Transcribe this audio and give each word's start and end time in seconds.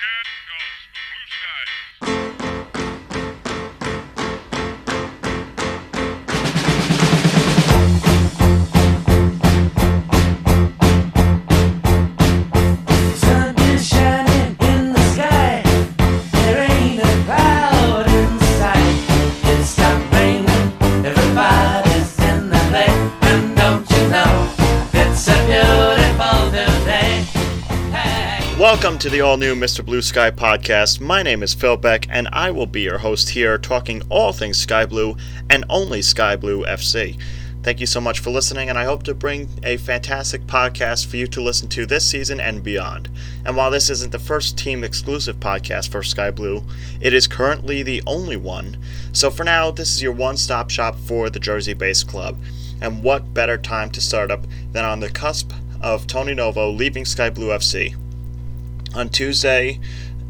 Yeah. 0.00 0.29
To 29.00 29.08
the 29.08 29.22
all 29.22 29.38
new 29.38 29.54
Mr. 29.54 29.82
Blue 29.82 30.02
Sky 30.02 30.30
podcast. 30.30 31.00
My 31.00 31.22
name 31.22 31.42
is 31.42 31.54
Phil 31.54 31.78
Beck, 31.78 32.06
and 32.10 32.28
I 32.34 32.50
will 32.50 32.66
be 32.66 32.82
your 32.82 32.98
host 32.98 33.30
here, 33.30 33.56
talking 33.56 34.02
all 34.10 34.30
things 34.30 34.58
Sky 34.58 34.84
Blue 34.84 35.16
and 35.48 35.64
only 35.70 36.02
Sky 36.02 36.36
Blue 36.36 36.66
FC. 36.66 37.18
Thank 37.62 37.80
you 37.80 37.86
so 37.86 37.98
much 37.98 38.18
for 38.18 38.28
listening, 38.28 38.68
and 38.68 38.78
I 38.78 38.84
hope 38.84 39.02
to 39.04 39.14
bring 39.14 39.48
a 39.62 39.78
fantastic 39.78 40.42
podcast 40.42 41.06
for 41.06 41.16
you 41.16 41.26
to 41.28 41.40
listen 41.40 41.66
to 41.68 41.86
this 41.86 42.04
season 42.04 42.40
and 42.40 42.62
beyond. 42.62 43.08
And 43.46 43.56
while 43.56 43.70
this 43.70 43.88
isn't 43.88 44.12
the 44.12 44.18
first 44.18 44.58
team 44.58 44.84
exclusive 44.84 45.36
podcast 45.36 45.90
for 45.90 46.02
Sky 46.02 46.30
Blue, 46.30 46.62
it 47.00 47.14
is 47.14 47.26
currently 47.26 47.82
the 47.82 48.02
only 48.06 48.36
one. 48.36 48.76
So 49.12 49.30
for 49.30 49.44
now, 49.44 49.70
this 49.70 49.94
is 49.94 50.02
your 50.02 50.12
one 50.12 50.36
stop 50.36 50.68
shop 50.68 50.94
for 51.06 51.30
the 51.30 51.40
Jersey 51.40 51.72
based 51.72 52.06
club. 52.06 52.38
And 52.82 53.02
what 53.02 53.32
better 53.32 53.56
time 53.56 53.88
to 53.92 54.00
start 54.02 54.30
up 54.30 54.44
than 54.72 54.84
on 54.84 55.00
the 55.00 55.08
cusp 55.08 55.52
of 55.80 56.06
Tony 56.06 56.34
Novo 56.34 56.68
leaving 56.68 57.06
Sky 57.06 57.30
Blue 57.30 57.48
FC? 57.48 57.94
On 58.94 59.08
Tuesday, 59.08 59.80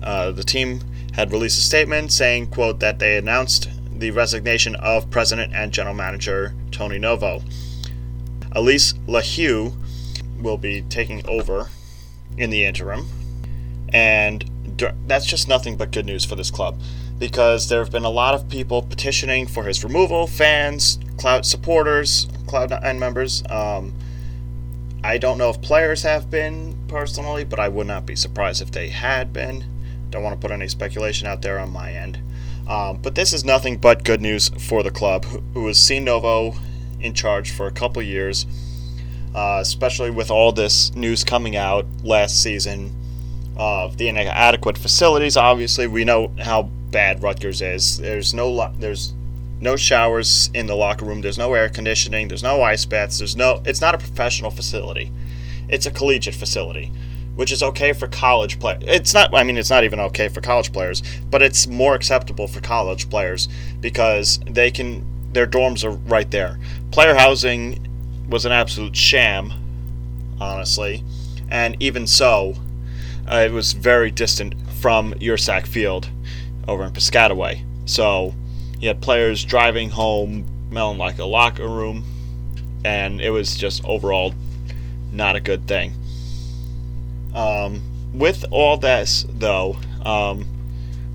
uh, 0.02 0.32
the 0.32 0.44
team 0.44 0.80
had 1.12 1.32
released 1.32 1.58
a 1.58 1.62
statement 1.62 2.12
saying, 2.12 2.48
quote, 2.48 2.80
that 2.80 2.98
they 2.98 3.16
announced 3.16 3.68
the 3.90 4.10
resignation 4.10 4.74
of 4.76 5.10
president 5.10 5.52
and 5.54 5.72
general 5.72 5.94
manager 5.94 6.54
Tony 6.70 6.98
Novo. 6.98 7.42
Alyse 8.52 8.94
LaHue 9.06 9.74
will 10.40 10.56
be 10.56 10.82
taking 10.82 11.26
over 11.28 11.68
in 12.36 12.50
the 12.50 12.64
interim, 12.64 13.06
and 13.92 14.44
that's 15.06 15.26
just 15.26 15.48
nothing 15.48 15.76
but 15.76 15.90
good 15.90 16.06
news 16.06 16.24
for 16.24 16.36
this 16.36 16.50
club 16.50 16.80
because 17.18 17.68
there 17.68 17.80
have 17.80 17.92
been 17.92 18.04
a 18.04 18.10
lot 18.10 18.34
of 18.34 18.48
people 18.48 18.80
petitioning 18.82 19.46
for 19.46 19.64
his 19.64 19.84
removal, 19.84 20.26
fans, 20.26 20.98
Cloud 21.18 21.44
supporters, 21.44 22.26
Cloud9 22.46 22.98
members. 22.98 23.42
Um, 23.50 23.94
I 25.04 25.18
don't 25.18 25.36
know 25.36 25.50
if 25.50 25.60
players 25.60 26.02
have 26.02 26.30
been 26.30 26.79
personally, 26.90 27.44
but 27.44 27.58
I 27.60 27.68
would 27.68 27.86
not 27.86 28.04
be 28.04 28.16
surprised 28.16 28.60
if 28.60 28.72
they 28.72 28.88
had 28.88 29.32
been. 29.32 29.64
Don't 30.10 30.22
want 30.24 30.38
to 30.38 30.40
put 30.44 30.52
any 30.52 30.68
speculation 30.68 31.26
out 31.28 31.40
there 31.40 31.58
on 31.58 31.70
my 31.72 31.92
end. 31.92 32.18
Um, 32.68 32.98
but 33.00 33.14
this 33.14 33.32
is 33.32 33.44
nothing 33.44 33.78
but 33.78 34.04
good 34.04 34.20
news 34.20 34.48
for 34.58 34.82
the 34.82 34.90
club, 34.90 35.24
who- 35.54 35.66
has 35.68 35.78
seen 35.78 36.04
Novo 36.04 36.54
in 37.00 37.14
charge 37.14 37.50
for 37.50 37.66
a 37.66 37.70
couple 37.72 38.02
years, 38.02 38.44
uh, 39.34 39.58
especially 39.60 40.10
with 40.10 40.30
all 40.30 40.52
this 40.52 40.94
news 40.94 41.24
coming 41.24 41.56
out 41.56 41.86
last 42.02 42.42
season 42.42 42.92
of 43.56 43.96
the 43.96 44.08
inadequate 44.08 44.76
facilities. 44.76 45.36
Obviously, 45.36 45.86
we 45.86 46.04
know 46.04 46.30
how 46.40 46.62
bad 46.90 47.22
Rutgers 47.22 47.62
is. 47.62 47.98
There's 47.98 48.34
no 48.34 48.50
lo- 48.50 48.72
there's 48.78 49.12
no 49.60 49.76
showers 49.76 50.50
in 50.54 50.66
the 50.66 50.74
locker 50.74 51.04
room. 51.04 51.20
There's 51.20 51.38
no 51.38 51.52
air 51.54 51.68
conditioning. 51.68 52.28
There's 52.28 52.42
no 52.42 52.62
ice 52.62 52.84
baths. 52.84 53.18
There's 53.18 53.36
no. 53.36 53.62
It's 53.64 53.80
not 53.80 53.94
a 53.94 53.98
professional 53.98 54.50
facility. 54.50 55.12
It's 55.70 55.86
a 55.86 55.90
collegiate 55.90 56.34
facility, 56.34 56.92
which 57.36 57.52
is 57.52 57.62
okay 57.62 57.92
for 57.92 58.08
college 58.08 58.58
play. 58.58 58.78
It's 58.82 59.14
not. 59.14 59.34
I 59.34 59.44
mean, 59.44 59.56
it's 59.56 59.70
not 59.70 59.84
even 59.84 60.00
okay 60.00 60.28
for 60.28 60.40
college 60.40 60.72
players, 60.72 61.02
but 61.30 61.42
it's 61.42 61.66
more 61.66 61.94
acceptable 61.94 62.48
for 62.48 62.60
college 62.60 63.08
players 63.08 63.48
because 63.80 64.40
they 64.50 64.70
can. 64.70 65.06
Their 65.32 65.46
dorms 65.46 65.84
are 65.84 65.92
right 65.92 66.30
there. 66.30 66.58
Player 66.90 67.14
housing 67.14 67.86
was 68.28 68.44
an 68.44 68.52
absolute 68.52 68.96
sham, 68.96 69.52
honestly, 70.40 71.04
and 71.50 71.76
even 71.80 72.06
so, 72.06 72.54
uh, 73.30 73.44
it 73.46 73.52
was 73.52 73.72
very 73.72 74.10
distant 74.10 74.54
from 74.80 75.14
Yurcak 75.14 75.66
Field 75.66 76.10
over 76.66 76.84
in 76.84 76.90
Piscataway. 76.90 77.64
So 77.86 78.34
you 78.80 78.88
had 78.88 79.00
players 79.00 79.44
driving 79.44 79.90
home, 79.90 80.46
smelling 80.70 80.98
like 80.98 81.18
a 81.18 81.24
locker 81.24 81.68
room, 81.68 82.04
and 82.84 83.20
it 83.20 83.30
was 83.30 83.56
just 83.56 83.84
overall 83.84 84.34
not 85.12 85.36
a 85.36 85.40
good 85.40 85.66
thing. 85.66 85.94
Um, 87.34 87.82
with 88.12 88.44
all 88.50 88.76
this, 88.76 89.26
though, 89.28 89.76
um, 90.04 90.46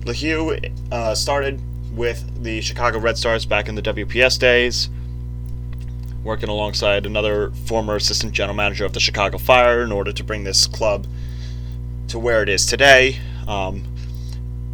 LaHue 0.00 0.72
uh, 0.92 1.14
started 1.14 1.60
with 1.92 2.42
the 2.42 2.60
Chicago 2.60 2.98
Red 2.98 3.18
Stars 3.18 3.44
back 3.44 3.68
in 3.68 3.74
the 3.74 3.82
WPS 3.82 4.38
days, 4.38 4.88
working 6.22 6.48
alongside 6.48 7.06
another 7.06 7.50
former 7.50 7.96
assistant 7.96 8.32
general 8.32 8.56
manager 8.56 8.84
of 8.84 8.92
the 8.92 9.00
Chicago 9.00 9.38
Fire 9.38 9.82
in 9.82 9.92
order 9.92 10.12
to 10.12 10.24
bring 10.24 10.44
this 10.44 10.66
club 10.66 11.06
to 12.08 12.18
where 12.18 12.42
it 12.42 12.48
is 12.48 12.66
today. 12.66 13.18
Um, 13.48 13.84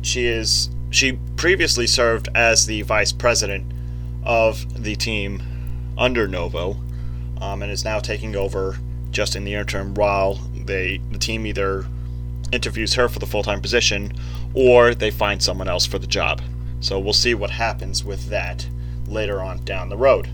she 0.03 0.27
is 0.27 0.71
she 0.91 1.19
previously 1.37 1.87
served 1.87 2.29
as 2.35 2.67
the 2.67 2.83
vice 2.83 3.13
president 3.13 3.73
of 4.25 4.83
the 4.83 4.95
team 4.95 5.43
under 5.97 6.29
Novo, 6.29 6.77
um, 7.41 7.63
and 7.63 7.73
is 7.73 7.85
now 7.85 7.99
taking 7.99 8.37
over 8.37 8.77
just 9.13 9.37
in 9.37 9.45
the 9.45 9.55
interim 9.55 9.95
while 9.95 10.35
they 10.65 10.99
the 11.11 11.19
team 11.19 11.47
either 11.47 11.87
interviews 12.51 12.95
her 12.95 13.09
for 13.09 13.19
the 13.19 13.27
full 13.27 13.43
time 13.43 13.61
position 13.61 14.13
or 14.55 14.95
they 14.95 15.11
find 15.11 15.43
someone 15.43 15.69
else 15.69 15.87
for 15.87 15.99
the 15.99 16.07
job. 16.07 16.43
So 16.81 16.99
we'll 16.99 17.13
see 17.13 17.35
what 17.35 17.51
happens 17.51 18.05
with 18.05 18.29
that 18.29 18.67
later 19.07 19.41
on 19.41 19.65
down 19.65 19.89
the 19.89 19.97
road. 19.97 20.29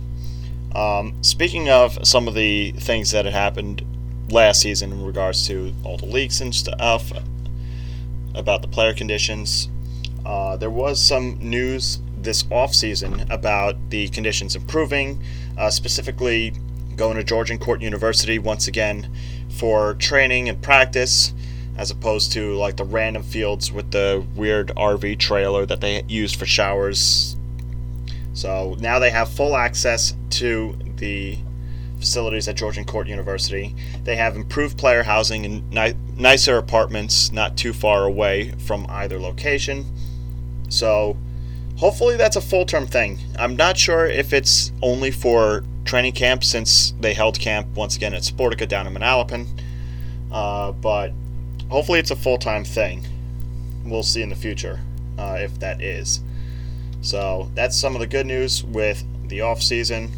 Um, 0.75 1.15
speaking 1.22 1.69
of 1.69 2.06
some 2.06 2.28
of 2.28 2.34
the 2.34 2.72
things 2.72 3.11
that 3.12 3.25
had 3.25 3.34
happened 3.34 3.84
last 4.31 4.61
season 4.61 4.93
in 4.93 5.05
regards 5.05 5.47
to 5.49 5.72
all 5.84 5.97
the 5.97 6.06
leaks 6.06 6.41
and 6.41 6.55
stuff 6.55 7.12
about 8.34 8.62
the 8.62 8.69
player 8.69 8.94
conditions, 8.94 9.69
uh, 10.27 10.56
there 10.56 10.71
was 10.71 11.03
some 11.03 11.38
news 11.41 12.00
this 12.21 12.43
offseason 12.44 13.31
about 13.31 13.91
the 13.91 14.09
conditions 14.09 14.56
improving, 14.56 15.22
uh, 15.56 15.71
specifically 15.71 16.53
going 16.98 17.16
to 17.16 17.25
Georgian 17.25 17.59
Court 17.59 17.81
University 17.81 18.38
once 18.38 18.69
again 18.69 19.10
for 19.48 19.94
training 19.94 20.48
and 20.48 20.60
practice, 20.60 21.32
as 21.76 21.91
opposed 21.91 22.32
to 22.32 22.54
like 22.56 22.76
the 22.76 22.84
random 22.84 23.22
fields 23.22 23.72
with 23.72 23.92
the 23.92 24.26
weird 24.34 24.69
RV 24.76 25.19
trailer 25.19 25.64
that 25.64 25.81
they 25.81 26.03
used 26.08 26.37
for 26.37 26.44
showers. 26.44 27.37
So 28.34 28.76
now 28.81 28.98
they 28.98 29.10
have 29.10 29.31
full 29.31 29.56
access 29.56 30.14
to 30.31 30.76
the 30.97 31.38
facilities 31.98 32.47
at 32.48 32.56
Georgian 32.56 32.84
Court 32.84 33.08
University. 33.08 33.75
They 34.04 34.16
have 34.16 34.37
improved 34.37 34.76
player 34.78 35.03
housing 35.03 35.44
and 35.44 35.70
ni- 35.70 35.94
nicer 36.16 36.56
apartments 36.56 37.32
not 37.32 37.56
too 37.56 37.72
far 37.72 38.04
away 38.04 38.53
from 38.58 38.87
either 38.88 39.19
location. 39.19 39.87
So 40.69 41.16
hopefully 41.78 42.16
that's 42.16 42.37
a 42.37 42.41
full 42.41 42.66
term 42.66 42.87
thing. 42.87 43.19
I'm 43.39 43.56
not 43.56 43.77
sure 43.77 44.06
if 44.06 44.33
it's 44.33 44.72
only 44.83 45.11
for 45.11 45.65
training 45.84 46.12
camp 46.12 46.44
since 46.44 46.93
they 47.00 47.15
held 47.15 47.39
camp 47.39 47.69
once 47.75 47.97
again 47.97 48.12
at 48.12 48.22
Sportika 48.22 48.69
down 48.69 48.87
in 48.87 48.94
Manalapan. 48.94 49.47
Uh, 50.31 50.72
but 50.72 51.12
hopefully 51.71 51.99
it's 51.99 52.11
a 52.11 52.17
full 52.17 52.38
time 52.38 52.65
thing. 52.65 53.06
We'll 53.84 54.03
see 54.03 54.22
in 54.22 54.28
the 54.28 54.37
future 54.37 54.81
uh, 55.19 55.38
if 55.41 55.59
that 55.61 55.81
is. 55.81 56.21
So 57.00 57.50
that's 57.55 57.77
some 57.77 57.94
of 57.94 58.00
the 58.00 58.06
good 58.06 58.27
news 58.27 58.65
with 58.65 59.05
the 59.28 59.41
off 59.41 59.62
season. 59.62 60.11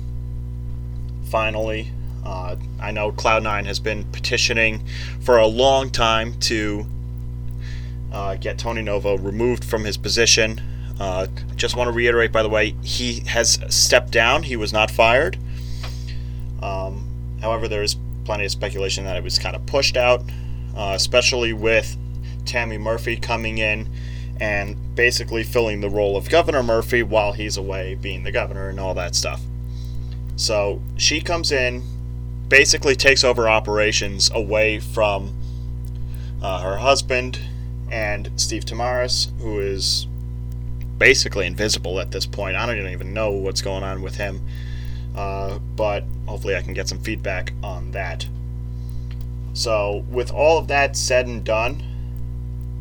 Finally, 1.27 1.93
uh, 2.25 2.57
I 2.81 2.91
know 2.91 3.13
Cloud9 3.13 3.67
has 3.67 3.79
been 3.79 4.05
petitioning 4.13 4.83
for 5.21 5.39
a 5.39 5.47
long 5.47 5.91
time 5.91 6.39
to 6.41 6.87
uh, 8.13 8.35
get 8.37 8.59
Tony 8.59 8.83
Novo 8.83 9.17
removed 9.17 9.65
from 9.65 9.85
his 9.85 9.97
position. 9.97 10.61
Uh, 11.01 11.27
just 11.57 11.77
want 11.77 11.89
to 11.89 11.93
reiterate, 11.93 12.31
by 12.31 12.43
the 12.43 12.49
way, 12.49 12.77
he 12.83 13.21
has 13.21 13.59
stepped 13.71 14.11
down. 14.11 14.43
He 14.43 14.55
was 14.55 14.71
not 14.71 14.91
fired. 14.91 15.39
Um, 16.63 17.09
however, 17.41 17.69
there 17.69 17.83
is 17.83 17.97
plenty 18.27 18.45
of 18.45 18.51
speculation 18.51 19.05
that 19.05 19.17
it 19.17 19.25
was 19.25 19.39
kind 19.39 19.57
of 19.57 19.65
pushed 19.65 19.97
out, 19.97 20.23
uh, 20.77 20.93
especially 20.95 21.55
with 21.55 21.97
Tammy 22.45 22.77
Murphy 22.77 23.17
coming 23.17 23.59
in 23.59 23.89
and 24.39 24.77
basically 24.95 25.43
filling 25.43 25.81
the 25.81 25.89
role 25.89 26.17
of 26.17 26.29
Governor 26.29 26.63
Murphy 26.63 27.03
while 27.03 27.33
he's 27.33 27.57
away 27.57 27.95
being 27.95 28.23
the 28.23 28.33
governor 28.33 28.69
and 28.69 28.79
all 28.79 28.95
that 28.95 29.15
stuff. 29.15 29.41
So 30.37 30.83
she 30.97 31.21
comes 31.21 31.51
in, 31.51 31.83
basically 32.49 32.95
takes 32.95 33.25
over 33.25 33.49
operations 33.49 34.31
away 34.35 34.81
from 34.81 35.35
uh, 36.43 36.61
her 36.63 36.79
husband 36.79 37.39
and 37.91 38.31
Steve 38.37 38.65
Temares, 38.65 39.31
who 39.41 39.61
is 39.61 40.07
basically 41.01 41.47
invisible 41.47 41.99
at 41.99 42.13
this 42.13 42.27
point. 42.27 42.55
I 42.55 42.67
don't 42.67 42.87
even 42.87 43.13
know 43.13 43.33
what's 43.33 43.63
going 43.63 43.83
on 43.83 44.03
with 44.03 44.15
him. 44.15 44.47
Uh, 45.17 45.59
but 45.75 46.05
hopefully 46.27 46.55
I 46.55 46.63
can 46.63 46.75
get 46.75 46.89
some 46.89 47.01
feedback 47.01 47.53
on 47.65 47.91
that. 47.91 48.29
So, 49.55 50.05
with 50.09 50.31
all 50.31 50.59
of 50.59 50.69
that 50.69 50.97
said 50.97 51.27
and 51.27 51.43
done, 51.43 51.83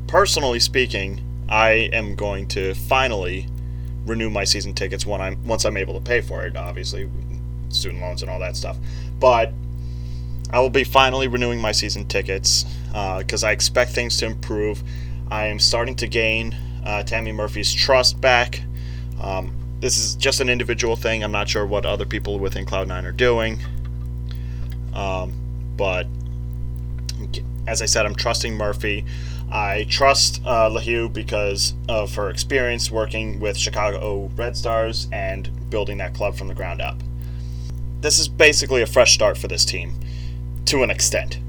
personally 0.06 0.60
speaking, 0.60 1.21
I 1.50 1.89
am 1.92 2.16
going 2.16 2.48
to 2.50 2.75
finally 2.75 3.48
renew 4.06 4.30
my 4.30 4.44
season 4.44 4.75
tickets 4.75 5.06
when 5.06 5.19
I'm 5.22 5.44
once 5.48 5.65
I'm 5.65 5.77
able 5.77 5.95
to 5.95 6.00
pay 6.00 6.22
for 6.22 6.45
it. 6.45 6.56
Obviously, 6.56 7.10
student 7.69 8.01
loans 8.01 8.22
and 8.22 8.30
all 8.30 8.39
that 8.39 8.56
stuff. 8.56 8.77
But 9.19 9.51
I 10.51 10.60
will 10.60 10.69
be 10.69 10.83
finally 10.83 11.27
renewing 11.27 11.60
my 11.60 11.72
season 11.72 12.07
tickets 12.07 12.65
because 13.18 13.44
uh, 13.44 13.48
I 13.48 13.51
expect 13.51 13.92
things 13.92 14.18
to 14.18 14.27
improve. 14.27 14.83
I 15.31 15.48
am 15.48 15.57
starting 15.57 15.95
to 15.95 16.07
gain 16.07 16.56
uh, 16.85 17.03
Tammy 17.03 17.31
Murphy's 17.31 17.73
trust 17.73 18.19
back. 18.19 18.61
Um, 19.21 19.53
this 19.79 19.97
is 19.97 20.15
just 20.15 20.41
an 20.41 20.49
individual 20.49 20.95
thing. 20.95 21.23
I'm 21.23 21.31
not 21.31 21.47
sure 21.47 21.65
what 21.65 21.85
other 21.85 22.05
people 22.05 22.39
within 22.39 22.65
Cloud9 22.65 23.05
are 23.05 23.11
doing. 23.11 23.59
Um, 24.93 25.33
but 25.77 26.07
as 27.67 27.81
I 27.81 27.85
said, 27.85 28.05
I'm 28.05 28.15
trusting 28.15 28.55
Murphy. 28.55 29.05
I 29.51 29.85
trust 29.89 30.41
uh, 30.45 30.69
LaHue 30.69 31.11
because 31.11 31.73
of 31.87 32.13
her 32.15 32.29
experience 32.29 32.91
working 32.91 33.39
with 33.39 33.57
Chicago 33.57 34.29
Red 34.35 34.55
Stars 34.57 35.07
and 35.11 35.49
building 35.69 35.97
that 35.97 36.13
club 36.13 36.35
from 36.35 36.47
the 36.47 36.53
ground 36.53 36.81
up. 36.81 36.97
This 38.01 38.19
is 38.19 38.27
basically 38.27 38.81
a 38.81 38.85
fresh 38.85 39.13
start 39.13 39.37
for 39.37 39.47
this 39.47 39.65
team, 39.65 39.93
to 40.65 40.83
an 40.83 40.89
extent, 40.89 41.39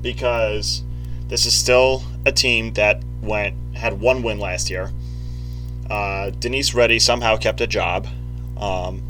because 0.00 0.82
this 1.28 1.46
is 1.46 1.54
still 1.54 2.02
a 2.26 2.32
team 2.32 2.72
that 2.74 3.02
went 3.22 3.56
had 3.74 4.00
one 4.00 4.22
win 4.22 4.38
last 4.38 4.70
year. 4.70 4.90
Uh, 5.88 6.30
Denise 6.30 6.74
Reddy 6.74 6.98
somehow 6.98 7.36
kept 7.36 7.60
a 7.60 7.66
job, 7.66 8.06
um, 8.56 9.02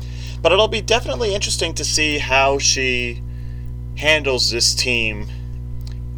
but 0.43 0.53
it'll 0.53 0.69
be 0.69 0.81
definitely 0.81 1.35
interesting 1.35 1.75
to 1.75 1.85
see 1.85 2.19
how 2.19 2.59
she 2.59 3.23
handles 3.97 4.51
this 4.51 4.75
team 4.75 5.29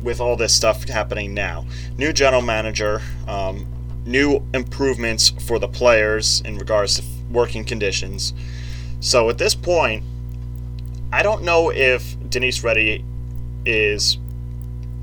with 0.03 0.21
all 0.21 0.37
this 0.37 0.55
stuff 0.55 0.89
happening 0.89 1.35
now. 1.35 1.67
New 1.99 2.13
general 2.13 2.43
manager, 2.43 3.03
um, 3.29 3.67
new 4.07 4.43
improvements 4.55 5.31
for 5.47 5.59
the 5.59 5.69
players 5.69 6.41
in 6.43 6.57
regards 6.57 6.97
to 6.97 7.05
working 7.31 7.65
conditions. 7.65 8.33
So 9.01 9.29
at 9.29 9.39
this 9.39 9.55
point, 9.55 10.05
I 11.13 11.23
don't 11.23 11.43
know 11.43 11.71
if 11.71 12.17
Denise 12.31 12.65
Reddy 12.65 13.05
is 13.65 14.19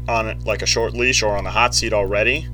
on 0.07 0.39
like 0.41 0.61
a 0.61 0.65
short 0.65 0.93
leash 0.93 1.23
or 1.23 1.35
on 1.37 1.43
the 1.43 1.51
hot 1.51 1.75
seat 1.75 1.93
already. 1.93 2.47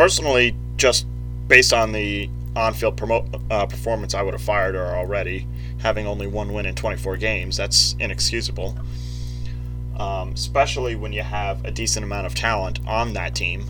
Personally, 0.00 0.56
just 0.76 1.06
based 1.46 1.72
on 1.72 1.92
the 1.92 2.30
on-field 2.56 2.96
promo- 2.96 3.42
uh, 3.50 3.66
performance, 3.66 4.14
I 4.14 4.22
would 4.22 4.34
have 4.34 4.42
fired 4.42 4.74
her 4.74 4.96
already. 4.96 5.46
Having 5.78 6.06
only 6.06 6.26
one 6.26 6.52
win 6.52 6.66
in 6.66 6.74
24 6.74 7.16
games, 7.16 7.56
that's 7.56 7.94
inexcusable 7.98 8.76
um, 10.00 10.32
especially 10.32 10.96
when 10.96 11.12
you 11.12 11.22
have 11.22 11.62
a 11.64 11.70
decent 11.70 12.04
amount 12.04 12.26
of 12.26 12.34
talent 12.34 12.80
on 12.86 13.12
that 13.12 13.34
team. 13.34 13.66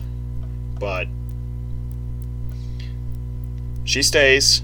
But 0.79 1.07
she 3.83 4.01
stays. 4.01 4.63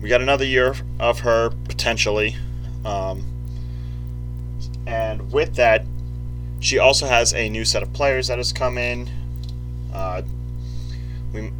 We 0.00 0.08
got 0.08 0.22
another 0.22 0.46
year 0.46 0.74
of 0.98 1.20
her 1.20 1.50
potentially. 1.64 2.36
Um, 2.86 3.24
and 4.86 5.30
with 5.30 5.56
that, 5.56 5.84
she 6.60 6.78
also 6.78 7.06
has 7.06 7.34
a 7.34 7.50
new 7.50 7.66
set 7.66 7.82
of 7.82 7.92
players 7.92 8.28
that 8.28 8.38
has 8.38 8.52
come 8.52 8.78
in. 8.78 9.10
Uh, 9.92 10.22
we're 11.34 11.50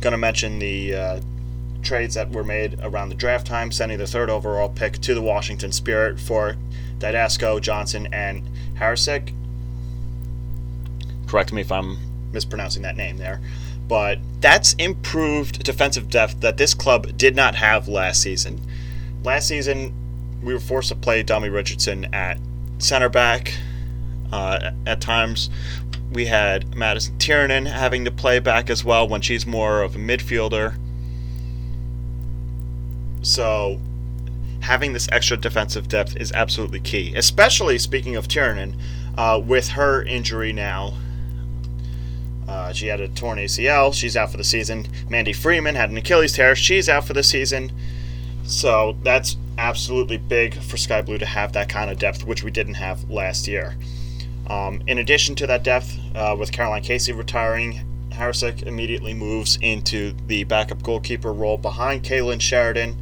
going 0.00 0.12
to 0.12 0.18
mention 0.18 0.58
the 0.58 0.94
uh, 0.94 1.20
trades 1.82 2.14
that 2.14 2.30
were 2.30 2.44
made 2.44 2.78
around 2.82 3.08
the 3.08 3.14
draft 3.14 3.46
time, 3.46 3.72
sending 3.72 3.98
the 3.98 4.06
third 4.06 4.28
overall 4.28 4.68
pick 4.68 5.00
to 5.00 5.14
the 5.14 5.22
Washington 5.22 5.72
Spirit 5.72 6.20
for 6.20 6.56
Dydasco, 6.98 7.60
Johnson, 7.60 8.08
and 8.12 8.48
Haracic. 8.74 9.32
Correct 11.26 11.52
me 11.52 11.62
if 11.62 11.72
I'm 11.72 11.98
mispronouncing 12.32 12.82
that 12.82 12.96
name 12.96 13.16
there. 13.16 13.40
But 13.88 14.18
that's 14.40 14.74
improved 14.74 15.62
defensive 15.62 16.10
depth 16.10 16.40
that 16.40 16.56
this 16.56 16.74
club 16.74 17.16
did 17.16 17.34
not 17.34 17.54
have 17.54 17.88
last 17.88 18.20
season. 18.20 18.60
Last 19.22 19.48
season, 19.48 19.94
we 20.42 20.52
were 20.52 20.60
forced 20.60 20.88
to 20.90 20.94
play 20.94 21.22
Domi 21.22 21.48
Richardson 21.48 22.12
at 22.14 22.38
center 22.78 23.08
back. 23.08 23.54
Uh, 24.32 24.72
at 24.86 25.00
times, 25.00 25.50
we 26.12 26.26
had 26.26 26.74
Madison 26.74 27.18
Tiernan 27.18 27.66
having 27.66 28.04
to 28.04 28.10
play 28.10 28.38
back 28.38 28.70
as 28.70 28.84
well 28.84 29.08
when 29.08 29.20
she's 29.20 29.46
more 29.46 29.82
of 29.82 29.96
a 29.96 29.98
midfielder. 29.98 30.76
So 33.22 33.80
having 34.60 34.92
this 34.92 35.08
extra 35.12 35.36
defensive 35.36 35.88
depth 35.88 36.16
is 36.16 36.32
absolutely 36.32 36.80
key. 36.80 37.14
Especially 37.14 37.78
speaking 37.78 38.16
of 38.16 38.28
Tiernan, 38.28 38.76
uh, 39.16 39.40
with 39.44 39.68
her 39.68 40.02
injury 40.02 40.52
now. 40.52 40.94
Uh, 42.48 42.72
she 42.72 42.86
had 42.86 43.00
a 43.00 43.08
torn 43.08 43.38
ACL. 43.38 43.92
She's 43.92 44.16
out 44.16 44.30
for 44.30 44.36
the 44.36 44.44
season. 44.44 44.86
Mandy 45.08 45.32
Freeman 45.32 45.74
had 45.74 45.90
an 45.90 45.96
Achilles 45.96 46.32
tear. 46.32 46.54
She's 46.54 46.88
out 46.88 47.04
for 47.04 47.12
the 47.12 47.22
season. 47.22 47.72
So 48.44 48.96
that's 49.02 49.36
absolutely 49.58 50.18
big 50.18 50.54
for 50.62 50.76
Sky 50.76 51.02
Blue 51.02 51.18
to 51.18 51.26
have 51.26 51.52
that 51.54 51.68
kind 51.68 51.90
of 51.90 51.98
depth, 51.98 52.24
which 52.24 52.44
we 52.44 52.50
didn't 52.50 52.74
have 52.74 53.10
last 53.10 53.48
year. 53.48 53.74
Um, 54.48 54.82
in 54.86 54.98
addition 54.98 55.34
to 55.36 55.46
that 55.46 55.62
depth, 55.62 55.98
uh, 56.14 56.36
with 56.38 56.52
Caroline 56.52 56.82
Casey 56.82 57.12
retiring, 57.12 57.84
Haracic 58.10 58.62
immediately 58.62 59.12
moves 59.12 59.58
into 59.60 60.14
the 60.26 60.44
backup 60.44 60.82
goalkeeper 60.82 61.32
role 61.32 61.58
behind 61.58 62.02
Kailen 62.02 62.40
Sheridan. 62.40 62.96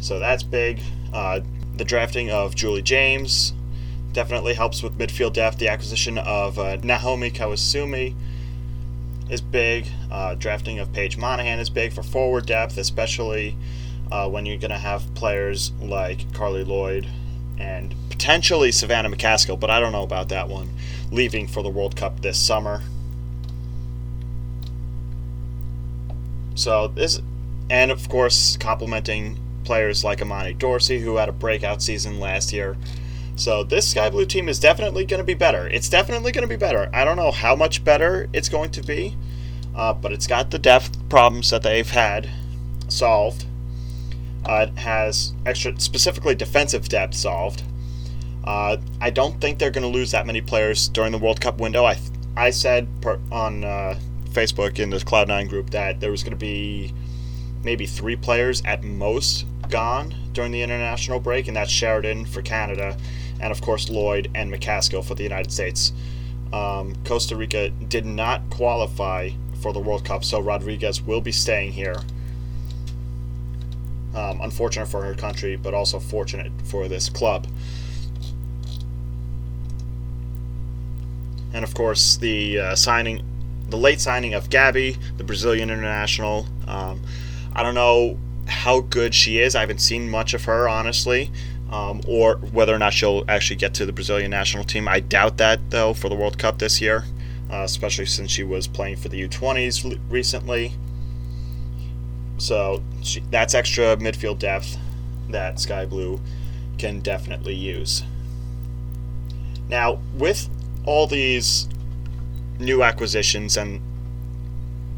So 0.00 0.18
that's 0.18 0.42
big. 0.42 0.80
Uh, 1.12 1.40
the 1.76 1.84
drafting 1.84 2.30
of 2.30 2.54
Julie 2.54 2.82
James 2.82 3.52
definitely 4.12 4.54
helps 4.54 4.82
with 4.82 4.96
midfield 4.96 5.32
depth. 5.32 5.58
The 5.58 5.68
acquisition 5.68 6.18
of 6.18 6.58
uh, 6.58 6.76
Nahomi 6.78 7.32
Kawasumi 7.32 8.14
is 9.28 9.40
big. 9.40 9.86
Uh, 10.10 10.34
drafting 10.34 10.78
of 10.78 10.92
Paige 10.92 11.16
Monaghan 11.16 11.58
is 11.58 11.68
big 11.68 11.92
for 11.92 12.02
forward 12.02 12.46
depth, 12.46 12.78
especially 12.78 13.56
uh, 14.12 14.28
when 14.28 14.46
you're 14.46 14.58
going 14.58 14.70
to 14.70 14.78
have 14.78 15.12
players 15.14 15.72
like 15.80 16.30
Carli 16.32 16.64
Lloyd 16.64 17.06
and 17.58 17.94
potentially 18.14 18.70
Savannah 18.70 19.10
McCaskill, 19.10 19.58
but 19.58 19.70
I 19.70 19.80
don't 19.80 19.90
know 19.90 20.04
about 20.04 20.28
that 20.28 20.48
one, 20.48 20.70
leaving 21.10 21.48
for 21.48 21.64
the 21.64 21.68
World 21.68 21.96
Cup 21.96 22.22
this 22.22 22.38
summer. 22.38 22.80
So 26.54 26.86
this, 26.86 27.20
and 27.68 27.90
of 27.90 28.08
course, 28.08 28.56
complementing 28.56 29.36
players 29.64 30.04
like 30.04 30.20
Imani 30.20 30.54
Dorsey, 30.54 31.00
who 31.00 31.16
had 31.16 31.28
a 31.28 31.32
breakout 31.32 31.82
season 31.82 32.20
last 32.20 32.52
year. 32.52 32.76
So 33.34 33.64
this 33.64 33.90
Sky 33.90 34.10
Blue 34.10 34.26
team 34.26 34.48
is 34.48 34.60
definitely 34.60 35.04
going 35.04 35.18
to 35.18 35.24
be 35.24 35.34
better. 35.34 35.66
It's 35.66 35.88
definitely 35.88 36.30
going 36.30 36.46
to 36.46 36.48
be 36.48 36.56
better. 36.56 36.88
I 36.92 37.04
don't 37.04 37.16
know 37.16 37.32
how 37.32 37.56
much 37.56 37.82
better 37.82 38.28
it's 38.32 38.48
going 38.48 38.70
to 38.70 38.82
be, 38.82 39.16
uh, 39.74 39.92
but 39.92 40.12
it's 40.12 40.28
got 40.28 40.52
the 40.52 40.58
depth 40.60 41.08
problems 41.08 41.50
that 41.50 41.64
they've 41.64 41.90
had 41.90 42.30
solved. 42.86 43.46
Uh, 44.46 44.66
it 44.68 44.78
has 44.78 45.34
extra, 45.44 45.80
specifically 45.80 46.36
defensive 46.36 46.88
depth 46.88 47.16
solved. 47.16 47.64
Uh, 48.44 48.76
I 49.00 49.10
don't 49.10 49.40
think 49.40 49.58
they're 49.58 49.70
going 49.70 49.90
to 49.90 49.98
lose 49.98 50.10
that 50.10 50.26
many 50.26 50.40
players 50.40 50.88
during 50.88 51.12
the 51.12 51.18
World 51.18 51.40
Cup 51.40 51.58
window. 51.58 51.84
I 51.84 51.98
I 52.36 52.50
said 52.50 52.88
per, 53.00 53.18
on 53.30 53.64
uh, 53.64 53.98
Facebook 54.30 54.78
in 54.78 54.90
the 54.90 54.98
Cloud9 54.98 55.48
group 55.48 55.70
that 55.70 56.00
there 56.00 56.10
was 56.10 56.22
going 56.22 56.32
to 56.32 56.36
be 56.36 56.92
maybe 57.62 57.86
three 57.86 58.16
players 58.16 58.62
at 58.64 58.82
most 58.82 59.46
gone 59.70 60.14
during 60.32 60.52
the 60.52 60.62
international 60.62 61.20
break, 61.20 61.48
and 61.48 61.56
that's 61.56 61.70
Sheridan 61.70 62.26
for 62.26 62.42
Canada, 62.42 62.96
and 63.40 63.50
of 63.50 63.62
course 63.62 63.88
Lloyd 63.88 64.30
and 64.34 64.52
McCaskill 64.52 65.04
for 65.04 65.14
the 65.14 65.22
United 65.22 65.50
States. 65.50 65.92
Um, 66.52 66.94
Costa 67.04 67.36
Rica 67.36 67.70
did 67.70 68.04
not 68.04 68.42
qualify 68.50 69.30
for 69.60 69.72
the 69.72 69.80
World 69.80 70.04
Cup, 70.04 70.24
so 70.24 70.40
Rodriguez 70.40 71.00
will 71.00 71.20
be 71.20 71.32
staying 71.32 71.72
here. 71.72 71.96
Um, 74.14 74.40
unfortunate 74.42 74.86
for 74.86 75.02
her 75.02 75.14
country, 75.14 75.56
but 75.56 75.74
also 75.74 75.98
fortunate 75.98 76.52
for 76.64 76.86
this 76.86 77.08
club. 77.08 77.46
And 81.54 81.64
of 81.64 81.72
course, 81.72 82.16
the 82.16 82.58
uh, 82.58 82.74
signing, 82.74 83.24
the 83.70 83.76
late 83.76 84.00
signing 84.00 84.34
of 84.34 84.50
Gabby, 84.50 84.98
the 85.16 85.24
Brazilian 85.24 85.70
international. 85.70 86.46
Um, 86.66 87.00
I 87.54 87.62
don't 87.62 87.76
know 87.76 88.18
how 88.48 88.80
good 88.80 89.14
she 89.14 89.38
is. 89.38 89.54
I 89.54 89.60
haven't 89.60 89.80
seen 89.80 90.10
much 90.10 90.34
of 90.34 90.44
her, 90.44 90.68
honestly, 90.68 91.30
um, 91.70 92.00
or 92.08 92.36
whether 92.36 92.74
or 92.74 92.78
not 92.78 92.92
she'll 92.92 93.24
actually 93.28 93.56
get 93.56 93.72
to 93.74 93.86
the 93.86 93.92
Brazilian 93.92 94.32
national 94.32 94.64
team. 94.64 94.88
I 94.88 94.98
doubt 94.98 95.36
that, 95.38 95.70
though, 95.70 95.94
for 95.94 96.08
the 96.08 96.16
World 96.16 96.38
Cup 96.38 96.58
this 96.58 96.80
year, 96.80 97.04
uh, 97.50 97.58
especially 97.58 98.06
since 98.06 98.32
she 98.32 98.42
was 98.42 98.66
playing 98.66 98.96
for 98.96 99.08
the 99.08 99.28
U20s 99.28 99.98
recently. 100.10 100.72
So 102.36 102.82
she, 103.02 103.20
that's 103.30 103.54
extra 103.54 103.96
midfield 103.96 104.40
depth 104.40 104.76
that 105.30 105.60
Sky 105.60 105.86
Blue 105.86 106.20
can 106.78 107.00
definitely 107.00 107.54
use. 107.54 108.02
Now, 109.68 110.00
with 110.14 110.48
all 110.86 111.06
these 111.06 111.68
new 112.58 112.82
acquisitions 112.82 113.56
and 113.56 113.80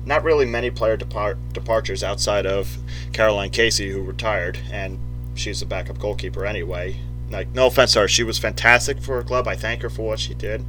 not 0.04 0.22
really 0.22 0.46
many 0.46 0.70
player 0.70 0.96
depart- 0.96 1.38
departures 1.52 2.04
outside 2.04 2.46
of 2.46 2.76
Caroline 3.12 3.50
Casey, 3.50 3.90
who 3.90 4.02
retired, 4.02 4.58
and 4.70 4.98
she's 5.34 5.60
a 5.62 5.66
backup 5.66 5.98
goalkeeper 5.98 6.46
anyway. 6.46 7.00
Like, 7.30 7.48
no 7.54 7.66
offense 7.66 7.94
to 7.94 8.00
her, 8.00 8.08
she 8.08 8.22
was 8.22 8.38
fantastic 8.38 9.00
for 9.00 9.16
her 9.16 9.22
club. 9.24 9.48
I 9.48 9.56
thank 9.56 9.82
her 9.82 9.90
for 9.90 10.02
what 10.02 10.20
she 10.20 10.34
did. 10.34 10.64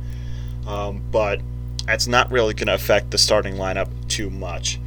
Um, 0.66 1.04
but 1.12 1.40
that's 1.86 2.08
not 2.08 2.32
really 2.32 2.54
going 2.54 2.68
to 2.68 2.74
affect 2.74 3.12
the 3.12 3.18
starting 3.18 3.56
lineup 3.56 3.90
too 4.10 4.30
much. 4.30 4.80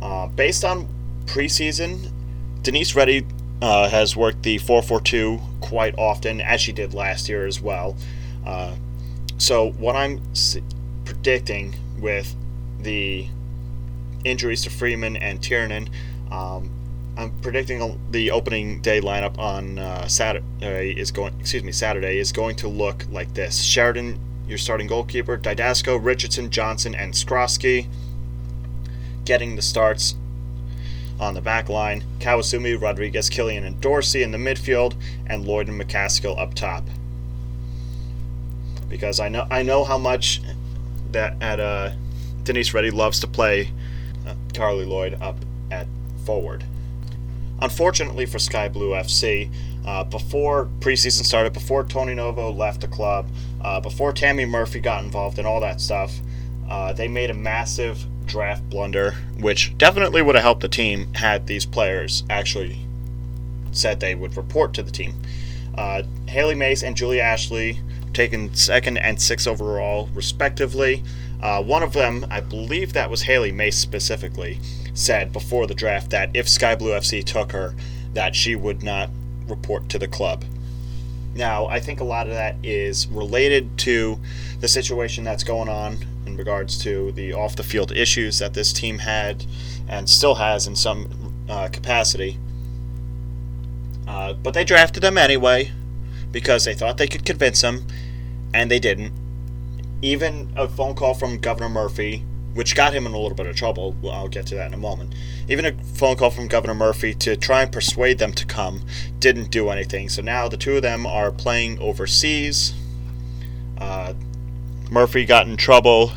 Uh, 0.00 0.26
based 0.26 0.64
on 0.64 0.88
preseason, 1.26 2.10
Denise 2.62 2.94
Reddy 2.96 3.26
uh, 3.60 3.88
has 3.88 4.16
worked 4.16 4.42
the 4.42 4.58
442 4.58 5.38
quite 5.60 5.96
often, 5.98 6.40
as 6.40 6.60
she 6.60 6.72
did 6.72 6.94
last 6.94 7.28
year 7.28 7.46
as 7.46 7.60
well. 7.60 7.96
Uh, 8.44 8.74
so, 9.42 9.72
what 9.72 9.96
I'm 9.96 10.22
predicting 11.04 11.74
with 11.98 12.36
the 12.78 13.26
injuries 14.22 14.62
to 14.62 14.70
Freeman 14.70 15.16
and 15.16 15.42
Tiernan, 15.42 15.90
um, 16.30 16.70
I'm 17.16 17.32
predicting 17.40 18.00
the 18.12 18.30
opening 18.30 18.80
day 18.82 19.00
lineup 19.00 19.36
on 19.38 19.80
uh, 19.80 20.06
Saturday 20.06 20.92
is 20.92 21.10
going. 21.10 21.34
Excuse 21.40 21.64
me, 21.64 21.72
Saturday 21.72 22.20
is 22.20 22.30
going 22.30 22.54
to 22.54 22.68
look 22.68 23.04
like 23.10 23.34
this: 23.34 23.60
Sheridan, 23.60 24.20
your 24.46 24.58
starting 24.58 24.86
goalkeeper, 24.86 25.36
Dydasco, 25.36 25.98
Richardson, 26.00 26.48
Johnson, 26.48 26.94
and 26.94 27.12
Skroski 27.12 27.88
getting 29.24 29.56
the 29.56 29.62
starts 29.62 30.14
on 31.18 31.34
the 31.34 31.40
back 31.40 31.68
line. 31.68 32.04
Kawasumi, 32.20 32.80
Rodriguez, 32.80 33.28
Killion, 33.28 33.66
and 33.66 33.80
Dorsey 33.80 34.22
in 34.22 34.30
the 34.30 34.38
midfield, 34.38 34.94
and 35.26 35.44
Lloyd 35.44 35.66
and 35.66 35.80
McCaskill 35.80 36.38
up 36.38 36.54
top. 36.54 36.84
Because 38.92 39.20
I 39.20 39.30
know 39.30 39.46
I 39.50 39.62
know 39.62 39.84
how 39.84 39.96
much 39.96 40.42
that 41.12 41.42
at 41.42 41.58
uh, 41.58 41.92
Denise 42.44 42.74
Reddy 42.74 42.90
loves 42.90 43.20
to 43.20 43.26
play 43.26 43.70
uh, 44.26 44.34
Carli 44.52 44.86
Lloyd 44.86 45.20
up 45.20 45.38
at 45.70 45.86
forward. 46.26 46.64
Unfortunately 47.60 48.26
for 48.26 48.38
Sky 48.38 48.68
Blue 48.68 48.90
FC, 48.90 49.50
uh, 49.86 50.04
before 50.04 50.68
preseason 50.80 51.24
started, 51.24 51.54
before 51.54 51.84
Tony 51.84 52.14
Novo 52.14 52.52
left 52.52 52.82
the 52.82 52.88
club, 52.88 53.28
uh, 53.62 53.80
before 53.80 54.12
Tammy 54.12 54.44
Murphy 54.44 54.78
got 54.78 55.02
involved 55.02 55.38
in 55.38 55.46
all 55.46 55.60
that 55.60 55.80
stuff, 55.80 56.12
uh, 56.68 56.92
they 56.92 57.08
made 57.08 57.30
a 57.30 57.34
massive 57.34 58.04
draft 58.26 58.68
blunder, 58.68 59.12
which 59.38 59.76
definitely 59.78 60.20
would 60.20 60.34
have 60.34 60.44
helped 60.44 60.60
the 60.60 60.68
team 60.68 61.12
had 61.14 61.46
these 61.46 61.64
players 61.64 62.24
actually 62.28 62.78
said 63.70 64.00
they 64.00 64.14
would 64.14 64.36
report 64.36 64.74
to 64.74 64.82
the 64.82 64.90
team. 64.90 65.14
Uh, 65.76 66.02
Hailie 66.28 66.54
Mace 66.54 66.82
and 66.82 66.96
Julia 66.96 67.22
Ashley 67.22 67.80
taken 68.12 68.54
second 68.54 68.98
and 68.98 69.20
sixth 69.20 69.46
overall, 69.46 70.08
respectively. 70.14 71.02
Uh, 71.42 71.62
one 71.62 71.82
of 71.82 71.92
them, 71.92 72.26
I 72.30 72.40
believe 72.40 72.92
that 72.92 73.10
was 73.10 73.22
Hailie 73.22 73.52
Mace 73.52 73.78
specifically, 73.78 74.60
said 74.94 75.32
before 75.32 75.66
the 75.66 75.74
draft 75.74 76.10
that 76.10 76.30
if 76.34 76.48
Sky 76.48 76.74
Blue 76.74 76.92
FC 76.92 77.24
took 77.24 77.52
her, 77.52 77.74
that 78.14 78.36
she 78.36 78.54
would 78.54 78.82
not 78.82 79.10
report 79.48 79.88
to 79.88 79.98
the 79.98 80.08
club. 80.08 80.44
Now, 81.34 81.66
I 81.66 81.80
think 81.80 82.00
a 82.00 82.04
lot 82.04 82.26
of 82.26 82.34
that 82.34 82.56
is 82.62 83.06
related 83.08 83.78
to 83.78 84.20
the 84.60 84.68
situation 84.68 85.24
that's 85.24 85.44
going 85.44 85.68
on 85.68 85.98
in 86.26 86.36
regards 86.36 86.78
to 86.84 87.12
the 87.12 87.32
off 87.32 87.56
the 87.56 87.62
field 87.62 87.90
issues 87.92 88.38
that 88.38 88.54
this 88.54 88.72
team 88.72 88.98
had 88.98 89.44
and 89.88 90.08
still 90.08 90.36
has 90.36 90.66
in 90.66 90.76
some 90.76 91.34
uh, 91.48 91.68
capacity. 91.68 92.38
Uh, 94.06 94.34
but 94.34 94.52
they 94.52 94.64
drafted 94.64 95.02
them 95.02 95.16
anyway 95.16 95.72
because 96.30 96.64
they 96.64 96.74
thought 96.74 96.98
they 96.98 97.06
could 97.06 97.24
convince 97.24 97.62
him, 97.62 97.86
and 98.54 98.70
they 98.70 98.78
didn't. 98.78 99.12
Even 100.02 100.52
a 100.56 100.68
phone 100.68 100.94
call 100.94 101.14
from 101.14 101.38
Governor 101.38 101.68
Murphy, 101.68 102.24
which 102.54 102.74
got 102.74 102.92
him 102.92 103.06
in 103.06 103.12
a 103.12 103.18
little 103.18 103.36
bit 103.36 103.46
of 103.46 103.56
trouble, 103.56 103.94
well, 104.02 104.12
I'll 104.12 104.28
get 104.28 104.46
to 104.46 104.54
that 104.56 104.66
in 104.66 104.74
a 104.74 104.78
moment. 104.78 105.14
Even 105.48 105.64
a 105.64 105.72
phone 105.84 106.16
call 106.16 106.30
from 106.30 106.48
Governor 106.48 106.74
Murphy 106.74 107.14
to 107.14 107.36
try 107.36 107.62
and 107.62 107.72
persuade 107.72 108.18
them 108.18 108.32
to 108.32 108.44
come 108.44 108.82
didn't 109.18 109.50
do 109.50 109.68
anything. 109.68 110.08
So 110.08 110.22
now 110.22 110.48
the 110.48 110.56
two 110.56 110.76
of 110.76 110.82
them 110.82 111.06
are 111.06 111.30
playing 111.30 111.78
overseas. 111.78 112.74
Uh, 113.78 114.14
Murphy 114.90 115.24
got 115.24 115.46
in 115.46 115.56
trouble 115.56 116.12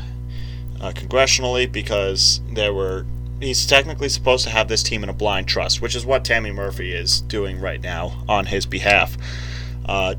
uh, 0.81 0.91
congressionally 0.91 1.71
because 1.71 2.41
there 2.51 2.73
were 2.73 3.05
he's 3.39 3.65
technically 3.65 4.09
supposed 4.09 4.43
to 4.45 4.49
have 4.49 4.67
this 4.67 4.83
team 4.83 5.03
in 5.03 5.09
a 5.09 5.13
blind 5.13 5.47
trust, 5.47 5.81
which 5.81 5.95
is 5.95 6.05
what 6.05 6.25
Tammy 6.25 6.51
Murphy 6.51 6.93
is 6.93 7.21
doing 7.21 7.59
right 7.59 7.81
now 7.81 8.23
on 8.27 8.45
his 8.45 8.65
behalf. 8.65 9.17
Uh, 9.85 10.15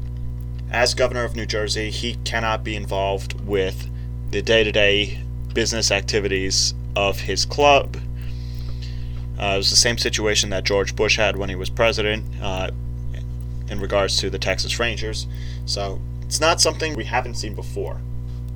as 0.71 0.95
governor 0.95 1.25
of 1.25 1.37
New 1.37 1.47
Jersey, 1.47 1.91
he 1.91 2.17
cannot 2.25 2.65
be 2.65 2.77
involved 2.77 3.41
with 3.47 3.89
the 4.31 4.43
day 4.43 4.65
to 4.65 4.73
day 4.73 5.21
business 5.55 5.91
activities 5.91 6.75
of 6.95 7.21
his 7.21 7.45
club. 7.45 7.97
Uh, 9.39 9.53
it 9.55 9.57
was 9.59 9.71
the 9.71 9.77
same 9.77 9.99
situation 9.99 10.51
that 10.51 10.65
George 10.65 10.97
Bush 10.97 11.17
had 11.17 11.37
when 11.37 11.49
he 11.49 11.55
was 11.55 11.71
president 11.71 12.25
uh, 12.41 12.71
in 13.69 13.81
regards 13.81 14.19
to 14.19 14.31
the 14.31 14.39
Texas 14.39 14.79
Rangers. 14.79 15.27
So 15.67 16.01
it's 16.23 16.41
not 16.41 16.61
something 16.61 16.95
we 16.95 17.05
haven't 17.05 17.35
seen 17.35 17.55
before. 17.55 18.01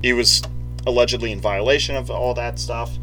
He 0.01 0.13
was 0.13 0.41
allegedly 0.87 1.31
in 1.31 1.39
violation 1.39 1.95
of 1.95 2.09
all 2.09 2.33
that 2.33 2.59
stuff. 2.59 2.97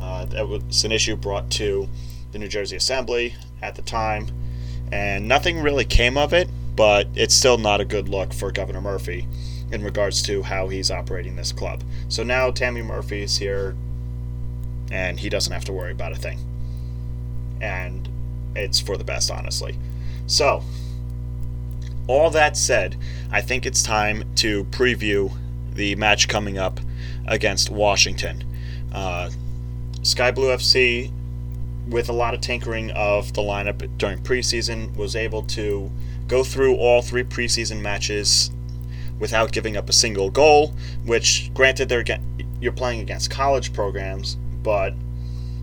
Uh, 0.00 0.24
that 0.26 0.48
was 0.48 0.84
an 0.84 0.92
issue 0.92 1.16
brought 1.16 1.50
to 1.50 1.88
the 2.32 2.38
New 2.38 2.48
Jersey 2.48 2.76
Assembly 2.76 3.34
at 3.60 3.74
the 3.74 3.82
time, 3.82 4.28
and 4.92 5.26
nothing 5.26 5.60
really 5.60 5.84
came 5.84 6.16
of 6.16 6.32
it, 6.32 6.48
but 6.78 7.08
it's 7.16 7.34
still 7.34 7.58
not 7.58 7.80
a 7.80 7.84
good 7.84 8.08
look 8.08 8.32
for 8.32 8.52
Governor 8.52 8.80
Murphy 8.80 9.26
in 9.72 9.82
regards 9.82 10.22
to 10.22 10.44
how 10.44 10.68
he's 10.68 10.92
operating 10.92 11.34
this 11.34 11.50
club. 11.50 11.82
So 12.08 12.22
now 12.22 12.52
Tammy 12.52 12.82
Murphy 12.82 13.22
is 13.22 13.36
here, 13.36 13.74
and 14.88 15.18
he 15.18 15.28
doesn't 15.28 15.52
have 15.52 15.64
to 15.64 15.72
worry 15.72 15.90
about 15.90 16.12
a 16.12 16.14
thing. 16.14 16.38
And 17.60 18.08
it's 18.54 18.78
for 18.78 18.96
the 18.96 19.02
best, 19.02 19.28
honestly. 19.28 19.76
So, 20.28 20.62
all 22.06 22.30
that 22.30 22.56
said, 22.56 22.96
I 23.32 23.40
think 23.40 23.66
it's 23.66 23.82
time 23.82 24.32
to 24.36 24.62
preview 24.66 25.32
the 25.72 25.96
match 25.96 26.28
coming 26.28 26.58
up 26.58 26.78
against 27.26 27.70
Washington. 27.70 28.44
Uh, 28.92 29.30
Sky 30.02 30.30
Blue 30.30 30.54
FC, 30.54 31.10
with 31.88 32.08
a 32.08 32.12
lot 32.12 32.34
of 32.34 32.40
tinkering 32.40 32.92
of 32.92 33.32
the 33.32 33.42
lineup 33.42 33.98
during 33.98 34.18
preseason, 34.18 34.94
was 34.96 35.16
able 35.16 35.42
to 35.42 35.90
go 36.28 36.44
through 36.44 36.76
all 36.76 37.02
three 37.02 37.24
preseason 37.24 37.80
matches 37.80 38.50
without 39.18 39.50
giving 39.50 39.76
up 39.76 39.88
a 39.88 39.92
single 39.92 40.30
goal. 40.30 40.74
Which, 41.04 41.50
granted, 41.54 41.88
they're 41.88 42.04
you're 42.60 42.72
playing 42.72 43.00
against 43.00 43.30
college 43.30 43.72
programs, 43.72 44.36
but 44.62 44.94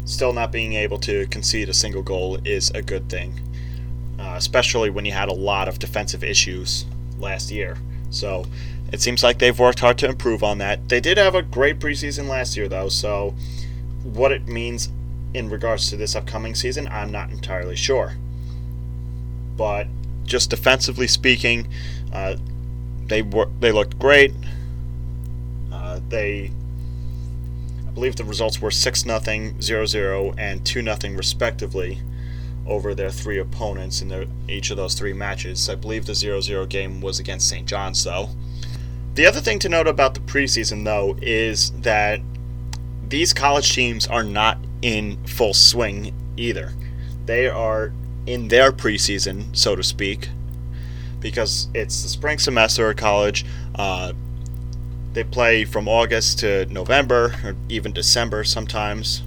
still 0.05 0.33
not 0.33 0.51
being 0.51 0.73
able 0.73 0.99
to 0.99 1.25
concede 1.27 1.69
a 1.69 1.73
single 1.73 2.03
goal 2.03 2.39
is 2.45 2.69
a 2.71 2.81
good 2.81 3.09
thing, 3.09 3.39
uh, 4.19 4.33
especially 4.35 4.89
when 4.89 5.03
you 5.05 5.11
had 5.11 5.29
a 5.29 5.33
lot 5.33 5.67
of 5.67 5.79
defensive 5.79 6.23
issues 6.23 6.85
last 7.19 7.51
year. 7.51 7.77
So 8.11 8.45
it 8.91 9.01
seems 9.01 9.23
like 9.23 9.39
they've 9.39 9.57
worked 9.57 9.79
hard 9.79 9.97
to 9.99 10.07
improve 10.07 10.43
on 10.43 10.59
that. 10.59 10.89
They 10.89 11.01
did 11.01 11.17
have 11.17 11.35
a 11.35 11.41
great 11.41 11.79
preseason 11.79 12.27
last 12.27 12.55
year, 12.55 12.69
though, 12.69 12.89
so 12.89 13.35
what 14.03 14.31
it 14.31 14.47
means 14.47 14.89
in 15.33 15.49
regards 15.49 15.89
to 15.89 15.97
this 15.97 16.15
upcoming 16.15 16.55
season, 16.55 16.87
I'm 16.87 17.11
not 17.11 17.31
entirely 17.31 17.75
sure. 17.75 18.13
But 19.57 19.87
just 20.25 20.49
defensively 20.49 21.07
speaking, 21.07 21.67
uh, 22.13 22.35
they 23.07 23.21
were 23.21 23.49
they 23.59 23.71
looked 23.71 23.97
great. 23.99 24.33
Uh, 25.71 25.99
they, 26.09 26.51
I 27.87 27.91
believe 27.91 28.15
the 28.15 28.23
results 28.23 28.61
were 28.61 28.71
six 28.71 29.05
nothing, 29.05 29.55
0-0, 29.55 30.35
and 30.37 30.65
two 30.65 30.81
nothing 30.81 31.15
respectively 31.15 31.99
over 32.67 32.95
their 32.95 33.11
three 33.11 33.37
opponents 33.37 34.01
in 34.01 34.07
their, 34.07 34.25
each 34.49 34.71
of 34.71 34.77
those 34.77 34.95
three 34.95 35.13
matches. 35.13 35.69
I 35.69 35.75
believe 35.75 36.05
the 36.05 36.13
0-0 36.13 36.67
game 36.69 37.01
was 37.01 37.19
against 37.19 37.47
St. 37.47 37.67
John's, 37.67 38.03
though. 38.03 38.29
The 39.13 39.25
other 39.25 39.39
thing 39.39 39.59
to 39.59 39.69
note 39.69 39.87
about 39.87 40.13
the 40.13 40.19
preseason, 40.21 40.83
though, 40.83 41.15
is 41.21 41.71
that 41.81 42.19
these 43.07 43.33
college 43.33 43.73
teams 43.73 44.07
are 44.07 44.23
not 44.23 44.57
in 44.81 45.23
full 45.25 45.53
swing 45.53 46.13
either. 46.37 46.73
They 47.25 47.47
are 47.47 47.93
in 48.25 48.47
their 48.47 48.71
preseason, 48.71 49.55
so 49.55 49.75
to 49.75 49.83
speak, 49.83 50.29
because 51.19 51.67
it's 51.73 52.03
the 52.03 52.09
spring 52.09 52.39
semester 52.39 52.89
at 52.89 52.97
college. 52.97 53.45
Uh, 53.75 54.13
they 55.13 55.23
play 55.23 55.63
from 55.63 55.87
August 55.87 56.39
to 56.39 56.65
November, 56.65 57.33
or 57.43 57.55
even 57.69 57.93
December 57.93 58.43
sometimes. 58.43 59.23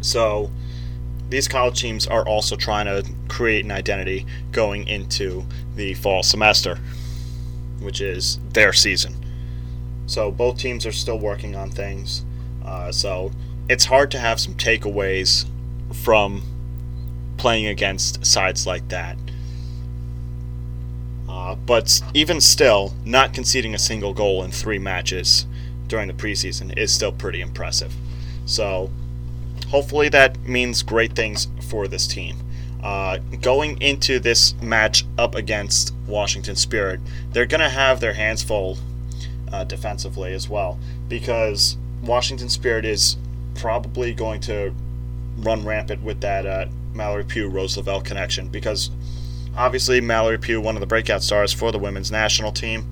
So 0.00 0.50
these 1.28 1.48
college 1.48 1.80
teams 1.80 2.06
are 2.06 2.26
also 2.26 2.56
trying 2.56 2.86
to 2.86 3.10
create 3.28 3.64
an 3.64 3.72
identity 3.72 4.26
going 4.50 4.86
into 4.86 5.44
the 5.74 5.94
fall 5.94 6.22
semester, 6.22 6.78
which 7.80 8.00
is 8.00 8.38
their 8.50 8.72
season. 8.72 9.16
So 10.06 10.30
both 10.30 10.58
teams 10.58 10.84
are 10.84 10.92
still 10.92 11.18
working 11.18 11.56
on 11.56 11.70
things. 11.70 12.24
Uh, 12.64 12.92
so 12.92 13.32
it's 13.68 13.86
hard 13.86 14.10
to 14.10 14.18
have 14.18 14.38
some 14.38 14.54
takeaways 14.54 15.46
from 16.04 16.42
playing 17.42 17.66
against 17.66 18.24
sides 18.24 18.68
like 18.68 18.88
that. 18.88 19.18
Uh, 21.28 21.56
but 21.56 22.00
even 22.14 22.40
still, 22.40 22.94
not 23.04 23.34
conceding 23.34 23.74
a 23.74 23.78
single 23.80 24.14
goal 24.14 24.44
in 24.44 24.52
three 24.52 24.78
matches 24.78 25.44
during 25.88 26.06
the 26.06 26.14
preseason 26.14 26.78
is 26.78 26.94
still 26.94 27.10
pretty 27.10 27.40
impressive. 27.40 27.92
So 28.46 28.90
hopefully 29.70 30.08
that 30.10 30.38
means 30.46 30.84
great 30.84 31.14
things 31.14 31.48
for 31.68 31.88
this 31.88 32.06
team. 32.06 32.36
Uh, 32.80 33.18
going 33.40 33.82
into 33.82 34.20
this 34.20 34.54
match 34.62 35.04
up 35.18 35.34
against 35.34 35.92
Washington 36.06 36.54
Spirit, 36.54 37.00
they're 37.32 37.44
going 37.44 37.60
to 37.60 37.68
have 37.68 37.98
their 37.98 38.14
hands 38.14 38.44
full 38.44 38.78
uh, 39.52 39.64
defensively 39.64 40.32
as 40.32 40.48
well 40.48 40.78
because 41.08 41.76
Washington 42.04 42.48
Spirit 42.48 42.84
is 42.84 43.16
probably 43.56 44.14
going 44.14 44.40
to 44.42 44.72
run 45.38 45.64
rampant 45.64 46.04
with 46.04 46.20
that 46.20 46.46
uh, 46.46 46.66
Mallory 46.94 47.24
Pugh 47.24 47.48
Rose 47.48 47.76
Lavelle 47.76 48.00
connection 48.00 48.48
because 48.48 48.90
obviously 49.56 50.00
Mallory 50.00 50.38
Pugh, 50.38 50.60
one 50.60 50.76
of 50.76 50.80
the 50.80 50.86
breakout 50.86 51.22
stars 51.22 51.52
for 51.52 51.72
the 51.72 51.78
women's 51.78 52.10
national 52.10 52.52
team. 52.52 52.86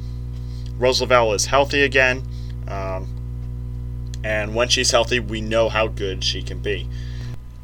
Rose 0.78 1.00
Lavelle 1.00 1.32
is 1.32 1.46
healthy 1.46 1.82
again, 1.82 2.22
um, 2.68 3.06
and 4.24 4.54
when 4.54 4.68
she's 4.68 4.90
healthy, 4.90 5.20
we 5.20 5.40
know 5.40 5.68
how 5.68 5.86
good 5.86 6.24
she 6.24 6.42
can 6.42 6.58
be. 6.60 6.88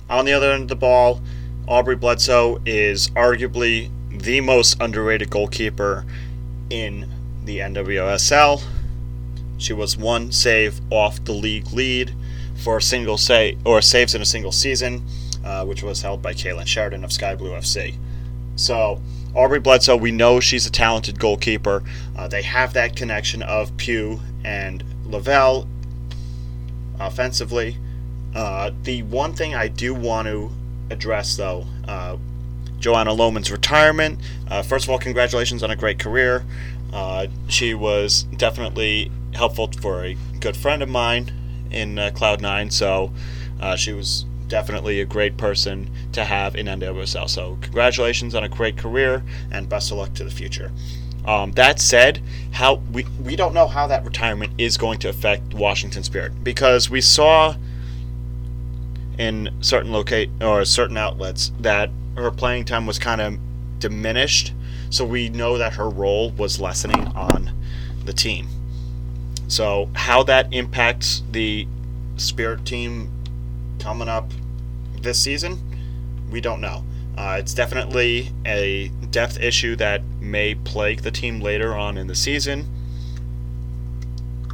On 0.09 0.25
the 0.25 0.33
other 0.33 0.53
end 0.53 0.65
of 0.65 0.69
the 0.69 0.77
ball, 0.77 1.21
Aubrey 1.67 1.97
Bledsoe 1.97 2.61
is 2.65 3.09
arguably 3.11 3.91
the 4.11 4.41
most 4.41 4.81
underrated 4.81 5.31
goalkeeper 5.31 6.05
in 6.71 7.11
the 7.45 7.59
NWSL. 7.59 8.63
She 9.59 9.73
was 9.73 9.97
one 9.97 10.33
save 10.33 10.81
off 10.91 11.25
the 11.25 11.33
league 11.33 11.73
lead 11.73 12.15
for 12.63 12.77
a 12.77 12.83
single 12.83 13.19
save 13.19 13.59
or 13.67 13.83
saves 13.83 14.15
in 14.15 14.23
a 14.23 14.27
single 14.27 14.53
season, 14.53 15.05
uh, 15.47 15.65
which 15.65 15.83
was 15.83 16.03
held 16.03 16.21
by 16.21 16.35
Kailen 16.35 16.67
Sheridan 16.67 17.05
of 17.05 17.13
Sky 17.13 17.37
Blue 17.37 17.53
FC. 17.53 17.95
So 18.57 19.01
Aubrey 19.35 19.61
Bledsoe, 19.61 19.97
we 19.97 20.11
know 20.11 20.41
she's 20.41 20.67
a 20.67 20.71
talented 20.71 21.21
goalkeeper. 21.21 21.85
Uh, 22.17 22.27
they 22.27 22.43
have 22.43 22.73
that 22.73 22.97
connection 22.97 23.43
of 23.43 23.77
Pugh 23.77 24.21
and 24.45 24.83
Lavelle 25.05 25.69
offensively. 26.99 27.77
Uh, 28.35 28.73
the 28.83 29.03
one 29.05 29.35
thing 29.35 29.55
I 29.55 29.69
do 29.69 29.95
want 29.95 30.27
to 30.27 30.51
address, 30.91 31.37
though, 31.37 31.67
uh, 31.87 32.17
Joanna 32.81 33.13
Lohman's 33.13 33.51
retirement. 33.51 34.19
Uh, 34.49 34.63
first 34.63 34.87
of 34.87 34.91
all, 34.91 34.99
congratulations 34.99 35.63
on 35.63 35.71
a 35.71 35.77
great 35.77 35.99
career. 35.99 36.45
Uh, 36.93 37.29
she 37.49 37.73
was 37.73 38.25
definitely 38.37 39.13
helpful 39.35 39.71
for 39.81 40.05
a 40.05 40.17
good 40.41 40.57
friend 40.57 40.83
of 40.83 40.89
mine 40.89 41.33
in 41.71 41.99
uh, 41.99 42.11
Cloud9, 42.15 42.73
so 42.73 43.13
she 43.77 43.93
was 43.93 44.25
definitely 44.49 45.01
a 45.01 45.05
great 45.05 45.37
person 45.37 45.91
to 46.13 46.25
have 46.25 46.57
in 46.57 46.67
NWSL. 46.67 47.29
So, 47.29 47.59
congratulations 47.61 48.35
on 48.35 48.45
a 48.45 48.49
great 48.49 48.77
career 48.77 49.23
and 49.51 49.69
best 49.69 49.91
of 49.91 49.99
luck 49.99 50.15
to 50.15 50.25
the 50.25 50.31
future. 50.31 50.73
Um, 51.27 51.53
that 51.53 51.81
said, 51.81 52.23
how 52.53 52.77
we, 52.93 53.05
we 53.23 53.35
don't 53.35 53.53
know 53.53 53.67
how 53.67 53.89
that 53.89 54.05
retirement 54.05 54.53
is 54.59 54.77
going 54.77 55.01
to 55.01 55.09
affect 55.09 55.55
Washington 55.55 56.05
Spirit 56.05 56.45
because 56.45 56.89
we 56.89 57.01
saw 57.01 57.57
in 59.19 59.51
certain 59.61 59.93
locate 59.93 60.31
or 60.41 60.65
certain 60.65 60.97
outlets 60.97 61.53
that 61.61 61.91
her 62.17 62.31
playing 62.31 62.65
time 62.65 62.87
was 62.87 62.99
kind 62.99 63.21
of 63.21 63.39
diminished. 63.81 64.53
So 64.91 65.05
we 65.05 65.29
know 65.29 65.59
that 65.59 65.75
her 65.75 65.89
role 65.89 66.31
was 66.31 66.61
lessening 66.61 67.07
on 67.09 67.51
the 68.05 68.13
team. 68.13 68.49
So 69.49 69.91
how 69.95 70.23
that 70.25 70.53
impacts 70.53 71.23
the 71.33 71.67
Spirit 72.17 72.65
team 72.65 73.11
coming 73.79 74.09
up 74.09 74.31
this 75.01 75.19
season, 75.19 75.59
we 76.31 76.41
don't 76.41 76.61
know. 76.61 76.85
Uh, 77.17 77.37
it's 77.39 77.55
definitely 77.55 78.31
a 78.45 78.89
depth 79.11 79.41
issue 79.41 79.75
that 79.77 80.03
may 80.21 80.55
plague 80.55 81.03
the 81.03 81.11
team 81.11 81.41
later 81.41 81.75
on 81.75 81.97
in 81.97 82.07
the 82.07 82.15
season. 82.15 82.67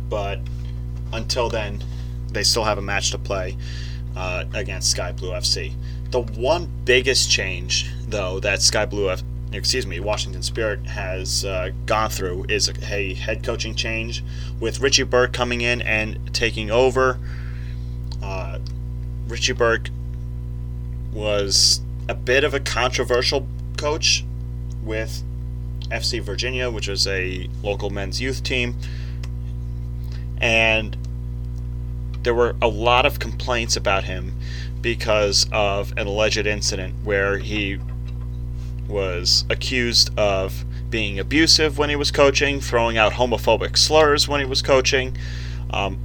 But 0.09 0.41
until 1.13 1.49
then, 1.49 1.83
they 2.31 2.43
still 2.43 2.65
have 2.65 2.79
a 2.79 2.83
match 2.83 3.11
to 3.11 3.19
play 3.19 3.57
uh, 4.17 4.45
against 4.55 4.91
Sky 4.91 5.13
Blue 5.13 5.31
FC. 5.31 5.75
The 6.11 6.21
one 6.21 6.71
biggest 6.85 7.31
change, 7.31 7.91
though, 8.07 8.39
that 8.41 8.63
Sky 8.63 8.87
Blue, 8.87 9.11
F- 9.11 9.23
excuse 9.53 9.87
me, 9.87 9.99
Washington 10.01 10.43
Spirit 10.43 10.87
has 10.87 11.45
uh, 11.45 11.71
gone 11.87 12.11
through 12.11 12.47
is 12.49 12.69
a 12.69 13.15
head 13.15 13.43
coaching 13.43 13.75
change 13.75 14.23
with 14.61 14.81
Richie 14.81 15.03
Burke 15.03 15.33
coming 15.33 15.63
in 15.63 15.83
and 15.83 16.33
taking 16.35 16.71
over. 16.71 17.19
Uh, 18.23 18.59
Richie 19.33 19.55
Burke 19.55 19.89
was 21.11 21.81
a 22.07 22.15
bit 22.15 22.45
of 22.45 22.53
a 22.53 22.61
controversial 22.61 23.49
coach 23.79 24.27
with 24.85 25.23
FC 25.89 26.21
Virginia, 26.21 26.71
which 26.71 26.87
was 26.87 27.07
a 27.07 27.49
local 27.63 27.89
men's 27.89 28.21
youth 28.21 28.43
team. 28.43 28.77
And 30.39 30.99
there 32.23 32.35
were 32.35 32.57
a 32.61 32.69
lot 32.69 33.07
of 33.07 33.21
complaints 33.21 33.75
about 33.75 34.05
him 34.05 34.35
because 34.83 35.47
of 35.51 35.93
an 35.97 36.07
alleged 36.07 36.47
incident 36.47 36.95
where 37.03 37.39
he 37.39 37.79
was 38.87 39.47
accused 39.49 40.11
of 40.19 40.63
being 40.91 41.19
abusive 41.19 41.79
when 41.79 41.89
he 41.89 41.97
was 41.97 42.11
coaching, 42.11 42.61
throwing 42.61 42.99
out 42.99 43.13
homophobic 43.13 43.79
slurs 43.79 44.29
when 44.29 44.41
he 44.41 44.47
was 44.47 44.61
coaching. 44.61 45.17
Um, 45.71 45.99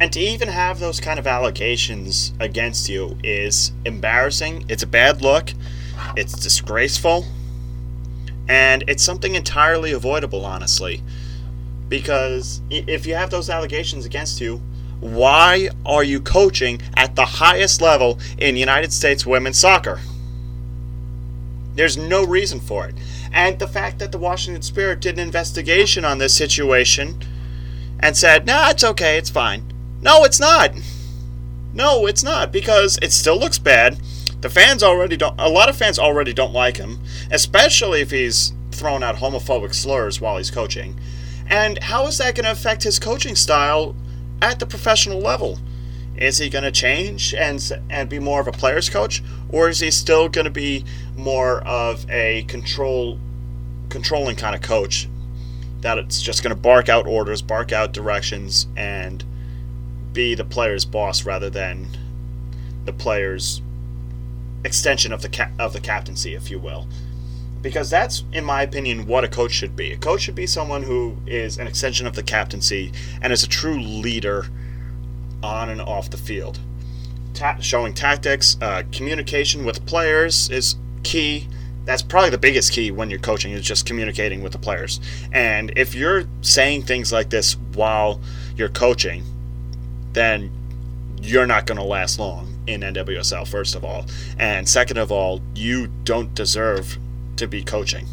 and 0.00 0.12
to 0.12 0.20
even 0.20 0.48
have 0.48 0.78
those 0.78 1.00
kind 1.00 1.18
of 1.18 1.26
allegations 1.26 2.34
against 2.38 2.88
you 2.88 3.16
is 3.24 3.72
embarrassing. 3.84 4.64
It's 4.68 4.82
a 4.82 4.86
bad 4.86 5.22
look. 5.22 5.52
It's 6.16 6.32
disgraceful. 6.32 7.24
And 8.48 8.84
it's 8.86 9.02
something 9.02 9.34
entirely 9.34 9.92
avoidable, 9.92 10.44
honestly. 10.44 11.02
Because 11.88 12.60
if 12.70 13.06
you 13.06 13.14
have 13.14 13.30
those 13.30 13.48
allegations 13.48 14.04
against 14.04 14.40
you, 14.40 14.60
why 15.00 15.68
are 15.84 16.04
you 16.04 16.20
coaching 16.20 16.80
at 16.96 17.16
the 17.16 17.24
highest 17.24 17.80
level 17.80 18.18
in 18.38 18.56
United 18.56 18.92
States 18.92 19.24
women's 19.24 19.58
soccer? 19.58 20.00
There's 21.74 21.96
no 21.96 22.24
reason 22.24 22.60
for 22.60 22.86
it. 22.86 22.94
And 23.32 23.58
the 23.58 23.68
fact 23.68 23.98
that 23.98 24.12
the 24.12 24.18
Washington 24.18 24.62
Spirit 24.62 25.00
did 25.00 25.14
an 25.14 25.20
investigation 25.20 26.04
on 26.04 26.18
this 26.18 26.34
situation 26.34 27.20
and 28.00 28.16
said, 28.16 28.46
nah, 28.46 28.70
it's 28.70 28.84
okay, 28.84 29.18
it's 29.18 29.30
fine. 29.30 29.72
No, 30.06 30.22
it's 30.22 30.38
not. 30.38 30.70
No, 31.74 32.06
it's 32.06 32.22
not 32.22 32.52
because 32.52 32.96
it 33.02 33.10
still 33.10 33.36
looks 33.36 33.58
bad. 33.58 33.98
The 34.40 34.48
fans 34.48 34.84
already 34.84 35.16
don't, 35.16 35.34
a 35.36 35.48
lot 35.48 35.68
of 35.68 35.76
fans 35.76 35.98
already 35.98 36.32
don't 36.32 36.52
like 36.52 36.76
him, 36.76 37.00
especially 37.32 38.02
if 38.02 38.12
he's 38.12 38.52
throwing 38.70 39.02
out 39.02 39.16
homophobic 39.16 39.74
slurs 39.74 40.20
while 40.20 40.36
he's 40.36 40.48
coaching. 40.48 40.96
And 41.48 41.82
how 41.82 42.06
is 42.06 42.18
that 42.18 42.36
going 42.36 42.44
to 42.44 42.52
affect 42.52 42.84
his 42.84 43.00
coaching 43.00 43.34
style 43.34 43.96
at 44.40 44.60
the 44.60 44.66
professional 44.66 45.18
level? 45.18 45.58
Is 46.16 46.38
he 46.38 46.50
going 46.50 46.62
to 46.62 46.70
change 46.70 47.34
and 47.34 47.60
and 47.90 48.08
be 48.08 48.20
more 48.20 48.40
of 48.40 48.46
a 48.46 48.52
player's 48.52 48.88
coach, 48.88 49.24
or 49.48 49.68
is 49.68 49.80
he 49.80 49.90
still 49.90 50.28
going 50.28 50.44
to 50.44 50.52
be 50.52 50.84
more 51.16 51.62
of 51.66 52.08
a 52.08 52.44
control 52.44 53.18
controlling 53.88 54.36
kind 54.36 54.54
of 54.54 54.62
coach 54.62 55.08
that 55.80 55.98
it's 55.98 56.22
just 56.22 56.44
going 56.44 56.54
to 56.54 56.60
bark 56.62 56.88
out 56.88 57.08
orders, 57.08 57.42
bark 57.42 57.72
out 57.72 57.92
directions, 57.92 58.68
and 58.76 59.24
be 60.16 60.34
the 60.34 60.44
player's 60.44 60.84
boss 60.84 61.24
rather 61.24 61.48
than 61.48 61.86
the 62.84 62.92
player's 62.92 63.62
extension 64.64 65.12
of 65.12 65.22
the 65.22 65.28
ca- 65.28 65.50
of 65.60 65.72
the 65.72 65.80
captaincy, 65.80 66.34
if 66.34 66.50
you 66.50 66.58
will 66.58 66.88
because 67.66 67.90
that's, 67.90 68.22
in 68.32 68.44
my 68.44 68.62
opinion, 68.62 69.08
what 69.08 69.24
a 69.24 69.28
coach 69.28 69.50
should 69.50 69.74
be. 69.74 69.92
A 69.92 69.96
coach 69.96 70.20
should 70.20 70.36
be 70.36 70.46
someone 70.46 70.84
who 70.84 71.16
is 71.26 71.58
an 71.58 71.66
extension 71.66 72.06
of 72.06 72.14
the 72.14 72.22
captaincy 72.22 72.92
and 73.20 73.32
is 73.32 73.42
a 73.42 73.48
true 73.48 73.80
leader 73.80 74.46
on 75.42 75.68
and 75.68 75.80
off 75.80 76.08
the 76.08 76.16
field. 76.16 76.60
Ta- 77.34 77.58
showing 77.58 77.92
tactics, 77.92 78.56
uh, 78.60 78.84
communication 78.92 79.64
with 79.64 79.84
players 79.84 80.48
is 80.48 80.76
key. 81.02 81.48
That's 81.84 82.02
probably 82.02 82.30
the 82.30 82.38
biggest 82.38 82.72
key 82.72 82.92
when 82.92 83.10
you're 83.10 83.18
coaching 83.18 83.50
is 83.50 83.64
just 83.64 83.84
communicating 83.84 84.42
with 84.42 84.52
the 84.52 84.58
players. 84.58 85.00
And 85.32 85.72
if 85.76 85.92
you're 85.92 86.22
saying 86.42 86.82
things 86.82 87.12
like 87.12 87.30
this 87.30 87.56
while 87.74 88.20
you're 88.56 88.68
coaching, 88.68 89.24
then 90.16 90.50
you're 91.20 91.46
not 91.46 91.66
going 91.66 91.76
to 91.78 91.84
last 91.84 92.18
long 92.18 92.54
in 92.66 92.80
NWSL, 92.80 93.46
first 93.46 93.74
of 93.74 93.84
all. 93.84 94.06
And 94.38 94.68
second 94.68 94.96
of 94.96 95.12
all, 95.12 95.40
you 95.54 95.88
don't 96.04 96.34
deserve 96.34 96.98
to 97.36 97.46
be 97.46 97.62
coaching. 97.62 98.06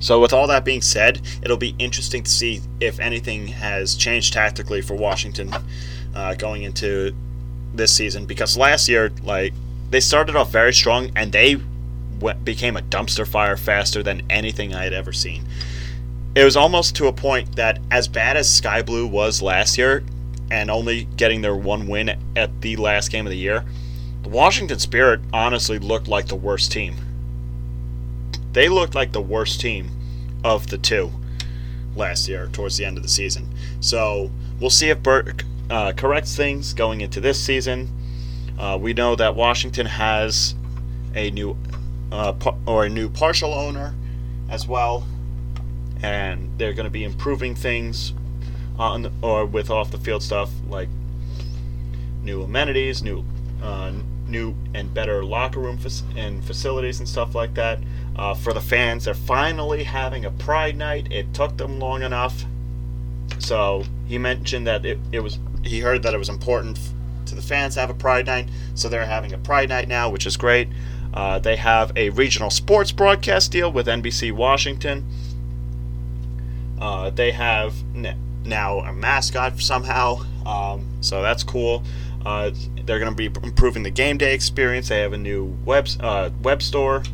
So, 0.00 0.18
with 0.18 0.32
all 0.32 0.48
that 0.48 0.64
being 0.64 0.82
said, 0.82 1.20
it'll 1.42 1.56
be 1.56 1.76
interesting 1.78 2.24
to 2.24 2.30
see 2.30 2.60
if 2.80 2.98
anything 2.98 3.46
has 3.48 3.94
changed 3.94 4.32
tactically 4.32 4.80
for 4.80 4.94
Washington 4.94 5.54
uh, 6.14 6.34
going 6.34 6.62
into 6.62 7.14
this 7.72 7.92
season. 7.92 8.26
Because 8.26 8.56
last 8.56 8.88
year, 8.88 9.12
like, 9.22 9.52
they 9.90 10.00
started 10.00 10.34
off 10.34 10.50
very 10.50 10.72
strong 10.72 11.12
and 11.14 11.30
they 11.30 11.56
became 12.44 12.76
a 12.76 12.80
dumpster 12.82 13.26
fire 13.26 13.56
faster 13.56 14.02
than 14.02 14.22
anything 14.30 14.74
I 14.74 14.84
had 14.84 14.92
ever 14.92 15.12
seen. 15.12 15.44
It 16.34 16.44
was 16.44 16.56
almost 16.56 16.96
to 16.96 17.08
a 17.08 17.12
point 17.12 17.56
that, 17.56 17.78
as 17.90 18.08
bad 18.08 18.38
as 18.38 18.50
Sky 18.50 18.80
Blue 18.80 19.06
was 19.06 19.42
last 19.42 19.76
year, 19.76 20.02
and 20.50 20.70
only 20.70 21.04
getting 21.16 21.42
their 21.42 21.54
one 21.54 21.86
win 21.86 22.18
at 22.36 22.60
the 22.62 22.76
last 22.76 23.10
game 23.10 23.26
of 23.26 23.30
the 23.30 23.36
year, 23.36 23.64
the 24.22 24.28
Washington 24.28 24.78
Spirit 24.78 25.20
honestly 25.32 25.78
looked 25.78 26.08
like 26.08 26.28
the 26.28 26.36
worst 26.36 26.72
team. 26.72 26.96
They 28.52 28.68
looked 28.68 28.94
like 28.94 29.12
the 29.12 29.20
worst 29.20 29.60
team 29.60 29.90
of 30.44 30.68
the 30.68 30.78
two 30.78 31.12
last 31.96 32.28
year 32.28 32.48
towards 32.52 32.76
the 32.76 32.84
end 32.84 32.96
of 32.96 33.02
the 33.02 33.08
season. 33.08 33.48
So 33.80 34.30
we'll 34.60 34.70
see 34.70 34.88
if 34.88 35.02
Burke 35.02 35.44
uh, 35.68 35.92
corrects 35.92 36.36
things 36.36 36.72
going 36.72 37.00
into 37.00 37.20
this 37.20 37.42
season. 37.42 37.90
Uh, 38.58 38.78
we 38.80 38.92
know 38.94 39.16
that 39.16 39.34
Washington 39.34 39.86
has 39.86 40.54
a 41.14 41.30
new 41.30 41.56
uh, 42.10 42.34
or 42.66 42.84
a 42.84 42.88
new 42.88 43.08
partial 43.08 43.52
owner 43.52 43.94
as 44.50 44.66
well, 44.66 45.06
and 46.02 46.50
they're 46.58 46.72
going 46.72 46.84
to 46.84 46.90
be 46.90 47.04
improving 47.04 47.54
things 47.54 48.12
on 48.78 49.12
or 49.22 49.46
with 49.46 49.70
off 49.70 49.90
the 49.90 49.98
field 49.98 50.22
stuff 50.22 50.50
like 50.68 50.88
new 52.22 52.42
amenities, 52.42 53.02
new 53.02 53.24
uh, 53.62 53.92
new 54.26 54.54
and 54.74 54.92
better 54.92 55.24
locker 55.24 55.60
room 55.60 55.78
and 56.16 56.44
facilities 56.44 56.98
and 56.98 57.08
stuff 57.08 57.34
like 57.34 57.54
that. 57.54 57.78
Uh, 58.16 58.34
for 58.34 58.52
the 58.52 58.60
fans, 58.60 59.04
they're 59.04 59.14
finally 59.14 59.84
having 59.84 60.24
a 60.24 60.30
Pride 60.30 60.76
night. 60.76 61.10
It 61.10 61.32
took 61.32 61.56
them 61.56 61.78
long 61.78 62.02
enough. 62.02 62.44
So 63.38 63.84
he 64.06 64.18
mentioned 64.18 64.66
that 64.66 64.84
it, 64.84 64.98
it 65.12 65.20
was 65.20 65.38
he 65.62 65.80
heard 65.80 66.02
that 66.02 66.14
it 66.14 66.18
was 66.18 66.28
important 66.28 66.78
to 67.26 67.34
the 67.34 67.42
fans 67.42 67.74
to 67.74 67.80
have 67.80 67.90
a 67.90 67.94
Pride 67.94 68.26
night, 68.26 68.48
so 68.74 68.88
they're 68.88 69.06
having 69.06 69.32
a 69.32 69.38
Pride 69.38 69.68
night 69.68 69.88
now, 69.88 70.10
which 70.10 70.26
is 70.26 70.36
great. 70.36 70.68
Uh, 71.14 71.38
they 71.38 71.56
have 71.56 71.92
a 71.96 72.10
regional 72.10 72.50
sports 72.50 72.90
broadcast 72.90 73.52
deal 73.52 73.70
with 73.70 73.86
NBC 73.86 74.32
Washington. 74.32 75.06
Uh, 76.82 77.10
they 77.10 77.30
have 77.30 77.76
n- 77.94 78.18
now 78.44 78.80
a 78.80 78.92
mascot 78.92 79.60
somehow, 79.60 80.16
um, 80.44 80.84
so 81.00 81.22
that's 81.22 81.44
cool. 81.44 81.84
Uh, 82.26 82.50
they're 82.84 82.98
going 82.98 83.14
to 83.14 83.16
be 83.16 83.26
improving 83.44 83.84
the 83.84 83.90
game 83.90 84.18
day 84.18 84.34
experience. 84.34 84.88
They 84.88 84.98
have 84.98 85.12
a 85.12 85.18
new 85.18 85.56
web 85.64 85.86
uh, 86.00 86.30
web 86.42 86.60
store. 86.60 87.04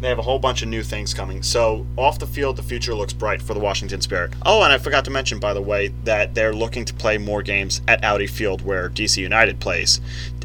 They 0.00 0.08
have 0.08 0.20
a 0.20 0.22
whole 0.22 0.38
bunch 0.38 0.62
of 0.62 0.68
new 0.68 0.84
things 0.84 1.12
coming. 1.12 1.42
So 1.42 1.84
off 1.96 2.20
the 2.20 2.28
field, 2.28 2.54
the 2.54 2.62
future 2.62 2.94
looks 2.94 3.12
bright 3.12 3.42
for 3.42 3.54
the 3.54 3.60
Washington 3.60 4.00
Spirit. 4.00 4.34
Oh, 4.46 4.62
and 4.62 4.72
I 4.72 4.78
forgot 4.78 5.04
to 5.06 5.10
mention, 5.10 5.40
by 5.40 5.52
the 5.52 5.62
way, 5.62 5.88
that 6.04 6.36
they're 6.36 6.52
looking 6.52 6.84
to 6.84 6.94
play 6.94 7.18
more 7.18 7.42
games 7.42 7.80
at 7.88 8.04
Audi 8.04 8.28
Field, 8.28 8.62
where 8.62 8.88
DC 8.88 9.16
United 9.16 9.58
plays, 9.58 10.00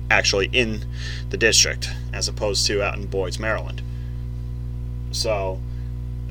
actually 0.09 0.49
in 0.51 0.83
the 1.29 1.37
district, 1.37 1.91
as 2.11 2.27
opposed 2.27 2.65
to 2.65 2.81
out 2.81 2.97
in 2.97 3.05
Boyd's, 3.05 3.37
Maryland. 3.37 3.83
So 5.11 5.61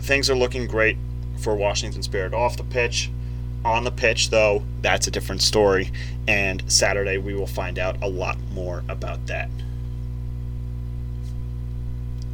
things 0.01 0.29
are 0.29 0.35
looking 0.35 0.67
great 0.67 0.97
for 1.39 1.55
Washington 1.55 2.03
Spirit 2.03 2.35
off 2.35 2.57
the 2.57 2.65
pitch. 2.65 3.11
On 3.65 3.85
the 3.85 3.91
pitch, 3.91 4.31
though, 4.31 4.63
that's 4.83 5.07
a 5.07 5.11
different 5.11 5.43
story, 5.43 5.91
and 6.27 6.63
Saturday 6.71 7.19
we 7.19 7.35
will 7.35 7.47
find 7.47 7.79
out 7.79 8.01
a 8.03 8.09
lot 8.09 8.39
more 8.53 8.85
about 8.89 9.27
that. 9.27 9.51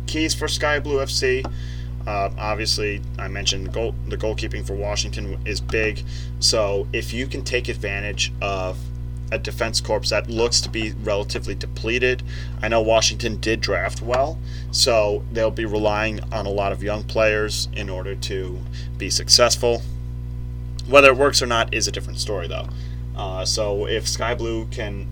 Keys 0.07 0.35
for 0.35 0.49
Sky 0.49 0.79
Blue 0.79 0.99
FC. 0.99 1.45
Uh, 2.07 2.31
obviously, 2.39 3.01
I 3.19 3.29
mentioned 3.29 3.73
goal, 3.73 3.95
the 4.07 4.17
goalkeeping 4.17 4.67
for 4.67 4.75
Washington 4.75 5.39
is 5.47 5.61
big. 5.61 6.03
So 6.39 6.87
if 6.93 7.15
you 7.15 7.27
can 7.27 7.43
take 7.43 7.69
advantage 7.69 8.33
of 8.43 8.79
a 9.35 9.39
defense 9.39 9.81
corps 9.81 10.09
that 10.11 10.31
looks 10.31 10.61
to 10.63 10.69
be 10.69 10.93
relatively 11.03 11.55
depleted, 11.55 12.23
I 12.63 12.69
know 12.69 12.81
Washington 12.81 13.41
did 13.41 13.61
draft 13.61 14.01
well, 14.01 14.39
so 14.71 15.25
they'll 15.33 15.51
be 15.51 15.65
relying 15.65 16.21
on 16.33 16.47
a 16.47 16.51
lot 16.51 16.73
of 16.73 16.83
young 16.83 17.03
players 17.03 17.69
in 17.73 17.91
order 17.91 18.15
to 18.15 18.59
be 18.97 19.11
successful. 19.11 19.83
Whether 20.87 21.09
it 21.09 21.17
works 21.17 21.43
or 21.43 21.47
not 21.47 21.75
is 21.75 21.89
a 21.89 21.93
different 21.93 22.21
story, 22.21 22.47
though. 22.47 22.69
Uh, 23.17 23.45
so 23.45 23.87
if 23.87 24.07
Sky 24.09 24.35
Blue 24.35 24.67
can 24.67 25.07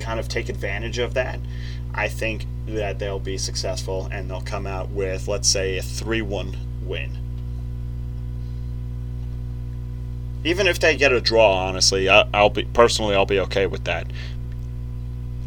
kind 0.00 0.18
of 0.18 0.28
take 0.28 0.48
advantage 0.48 0.98
of 0.98 1.14
that, 1.14 1.40
I 1.94 2.08
think 2.08 2.46
that 2.66 2.98
they'll 2.98 3.18
be 3.18 3.38
successful 3.38 4.08
and 4.10 4.30
they'll 4.30 4.40
come 4.40 4.66
out 4.66 4.90
with, 4.90 5.28
let's 5.28 5.48
say, 5.48 5.78
a 5.78 5.82
3 5.82 6.22
1 6.22 6.56
win. 6.82 7.21
Even 10.44 10.66
if 10.66 10.80
they 10.80 10.96
get 10.96 11.12
a 11.12 11.20
draw, 11.20 11.66
honestly, 11.66 12.08
I, 12.08 12.26
I'll 12.34 12.50
be 12.50 12.64
personally 12.64 13.14
I'll 13.14 13.26
be 13.26 13.40
okay 13.40 13.66
with 13.66 13.84
that. 13.84 14.06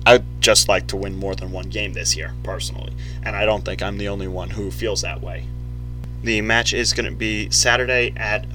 I'd 0.05 0.23
just 0.39 0.67
like 0.67 0.88
to 0.88 0.95
win 0.95 1.15
more 1.15 1.36
than 1.36 1.51
one 1.51 1.69
game 1.69 1.93
this 1.93 2.15
year, 2.15 2.34
personally, 2.43 2.93
and 3.23 3.36
I 3.36 3.45
don't 3.45 3.65
think 3.65 3.81
I'm 3.81 3.97
the 3.97 4.08
only 4.08 4.27
one 4.27 4.51
who 4.51 4.69
feels 4.69 5.01
that 5.01 5.21
way. 5.21 5.45
The 6.23 6.41
match 6.41 6.73
is 6.73 6.93
going 6.93 7.10
to 7.10 7.15
be 7.15 7.49
Saturday 7.49 8.13
at 8.15 8.45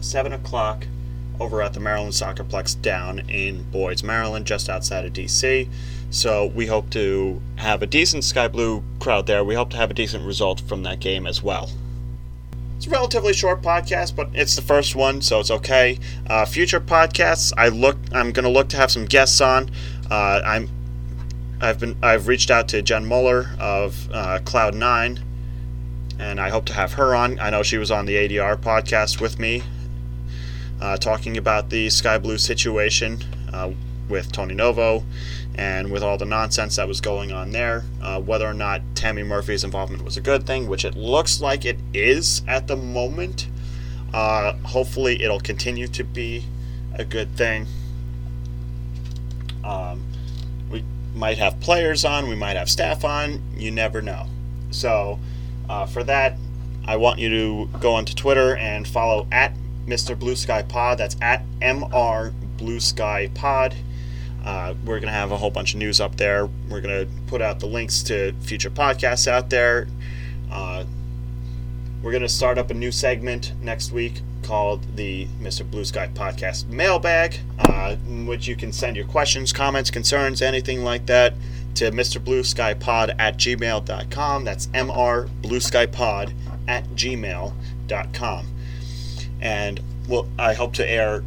7 0.00 0.32
o'clock 0.32 0.86
over 1.40 1.62
at 1.62 1.72
the 1.72 1.80
Maryland 1.80 2.12
Soccerplex 2.12 2.80
down 2.82 3.20
in 3.30 3.62
Boyd's, 3.70 4.02
Maryland, 4.02 4.46
just 4.46 4.68
outside 4.68 5.04
of 5.04 5.12
DC. 5.12 5.68
So 6.10 6.46
we 6.46 6.66
hope 6.66 6.90
to 6.90 7.40
have 7.56 7.82
a 7.82 7.86
decent 7.86 8.24
Sky 8.24 8.48
Blue 8.48 8.82
crowd 8.98 9.26
there. 9.26 9.44
We 9.44 9.54
hope 9.54 9.70
to 9.70 9.76
have 9.76 9.90
a 9.90 9.94
decent 9.94 10.24
result 10.24 10.60
from 10.60 10.82
that 10.82 11.00
game 11.00 11.26
as 11.26 11.42
well. 11.42 11.70
It's 12.78 12.86
a 12.86 12.90
relatively 12.90 13.32
short 13.32 13.60
podcast, 13.60 14.14
but 14.14 14.30
it's 14.34 14.54
the 14.54 14.62
first 14.62 14.94
one, 14.94 15.20
so 15.20 15.40
it's 15.40 15.50
okay. 15.50 15.98
Uh, 16.28 16.44
future 16.44 16.78
podcasts, 16.78 17.52
I 17.56 17.70
look, 17.70 17.96
I'm 18.12 18.30
going 18.30 18.44
to 18.44 18.50
look 18.50 18.68
to 18.68 18.76
have 18.76 18.92
some 18.92 19.04
guests 19.04 19.40
on. 19.40 19.68
Uh, 20.08 20.40
I'm, 20.44 20.70
I've 21.60 21.80
been, 21.80 21.96
I've 22.04 22.28
reached 22.28 22.52
out 22.52 22.68
to 22.68 22.80
Jen 22.80 23.04
Muller 23.04 23.50
of 23.58 24.08
uh, 24.12 24.38
Cloud 24.44 24.76
Nine, 24.76 25.18
and 26.20 26.40
I 26.40 26.50
hope 26.50 26.66
to 26.66 26.72
have 26.72 26.92
her 26.92 27.16
on. 27.16 27.40
I 27.40 27.50
know 27.50 27.64
she 27.64 27.78
was 27.78 27.90
on 27.90 28.06
the 28.06 28.14
ADR 28.14 28.56
podcast 28.56 29.20
with 29.20 29.40
me, 29.40 29.64
uh, 30.80 30.98
talking 30.98 31.36
about 31.36 31.70
the 31.70 31.90
Sky 31.90 32.16
Blue 32.16 32.38
situation 32.38 33.24
uh, 33.52 33.72
with 34.08 34.30
Tony 34.30 34.54
Novo 34.54 35.02
and 35.58 35.90
with 35.90 36.04
all 36.04 36.16
the 36.16 36.24
nonsense 36.24 36.76
that 36.76 36.86
was 36.86 37.00
going 37.00 37.32
on 37.32 37.50
there, 37.50 37.82
uh, 38.00 38.20
whether 38.20 38.46
or 38.46 38.54
not 38.54 38.80
Tammy 38.94 39.24
Murphy's 39.24 39.64
involvement 39.64 40.04
was 40.04 40.16
a 40.16 40.20
good 40.20 40.46
thing, 40.46 40.68
which 40.68 40.84
it 40.84 40.96
looks 40.96 41.40
like 41.40 41.64
it 41.64 41.78
is 41.92 42.42
at 42.46 42.68
the 42.68 42.76
moment. 42.76 43.48
Uh, 44.14 44.52
hopefully, 44.58 45.20
it'll 45.20 45.40
continue 45.40 45.88
to 45.88 46.04
be 46.04 46.44
a 46.94 47.04
good 47.04 47.36
thing. 47.36 47.66
Um, 49.64 50.04
we 50.70 50.84
might 51.12 51.38
have 51.38 51.58
players 51.58 52.04
on, 52.04 52.28
we 52.28 52.36
might 52.36 52.56
have 52.56 52.70
staff 52.70 53.04
on, 53.04 53.42
you 53.56 53.72
never 53.72 54.00
know. 54.00 54.26
So, 54.70 55.18
uh, 55.68 55.86
for 55.86 56.04
that, 56.04 56.38
I 56.86 56.96
want 56.96 57.18
you 57.18 57.28
to 57.30 57.78
go 57.80 57.94
onto 57.94 58.14
Twitter 58.14 58.54
and 58.56 58.86
follow 58.86 59.26
at 59.32 59.54
Mr. 59.86 60.16
Blue 60.16 60.36
Sky 60.36 60.62
Pod. 60.62 60.98
That's 60.98 61.16
at 61.20 61.44
MR 61.60 62.32
Blue 62.56 62.78
Sky 62.78 63.28
Pod. 63.34 63.74
Uh, 64.48 64.72
we're 64.82 64.98
going 64.98 65.12
to 65.12 65.12
have 65.12 65.30
a 65.30 65.36
whole 65.36 65.50
bunch 65.50 65.74
of 65.74 65.78
news 65.78 66.00
up 66.00 66.16
there. 66.16 66.48
We're 66.70 66.80
going 66.80 67.06
to 67.06 67.12
put 67.26 67.42
out 67.42 67.60
the 67.60 67.66
links 67.66 68.02
to 68.04 68.32
future 68.40 68.70
podcasts 68.70 69.28
out 69.28 69.50
there. 69.50 69.88
Uh, 70.50 70.84
we're 72.02 72.12
going 72.12 72.22
to 72.22 72.30
start 72.30 72.56
up 72.56 72.70
a 72.70 72.74
new 72.74 72.90
segment 72.90 73.52
next 73.60 73.92
week 73.92 74.22
called 74.42 74.96
the 74.96 75.26
Mr. 75.38 75.70
Blue 75.70 75.84
Sky 75.84 76.08
Podcast 76.14 76.66
Mailbag, 76.68 77.38
uh, 77.58 77.96
in 78.06 78.26
which 78.26 78.48
you 78.48 78.56
can 78.56 78.72
send 78.72 78.96
your 78.96 79.04
questions, 79.04 79.52
comments, 79.52 79.90
concerns, 79.90 80.40
anything 80.40 80.82
like 80.82 81.04
that 81.04 81.34
to 81.74 81.90
Mr. 81.90 82.24
Blue 82.24 82.42
Sky 82.42 82.72
Pod 82.72 83.14
at 83.18 83.36
gmail.com. 83.36 84.44
That's 84.44 84.68
MR 84.68 85.28
Blue 85.42 85.60
Sky 85.60 85.84
Pod 85.84 86.32
at 86.66 86.84
gmail.com. 86.94 88.46
And 89.42 89.80
well, 90.08 90.26
I 90.38 90.54
hope 90.54 90.72
to 90.74 90.90
air 90.90 91.22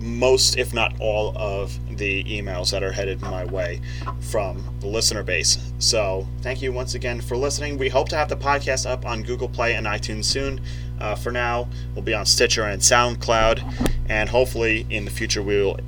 most, 0.00 0.56
if 0.58 0.72
not 0.72 0.94
all, 1.00 1.36
of 1.36 1.78
the 1.96 2.24
emails 2.24 2.70
that 2.70 2.82
are 2.82 2.92
headed 2.92 3.20
my 3.20 3.44
way 3.44 3.80
from 4.20 4.64
the 4.80 4.86
listener 4.86 5.22
base. 5.22 5.58
So, 5.78 6.26
thank 6.42 6.62
you 6.62 6.72
once 6.72 6.94
again 6.94 7.20
for 7.20 7.36
listening. 7.36 7.78
We 7.78 7.88
hope 7.88 8.08
to 8.10 8.16
have 8.16 8.28
the 8.28 8.36
podcast 8.36 8.88
up 8.88 9.04
on 9.04 9.22
Google 9.22 9.48
Play 9.48 9.74
and 9.74 9.86
iTunes 9.86 10.24
soon. 10.24 10.60
Uh, 11.00 11.14
for 11.14 11.30
now, 11.30 11.68
we'll 11.94 12.04
be 12.04 12.14
on 12.14 12.26
Stitcher 12.26 12.64
and 12.64 12.80
SoundCloud, 12.80 13.90
and 14.08 14.28
hopefully 14.28 14.86
in 14.90 15.04
the 15.04 15.10
future 15.10 15.42
we 15.42 15.62
will 15.62 15.78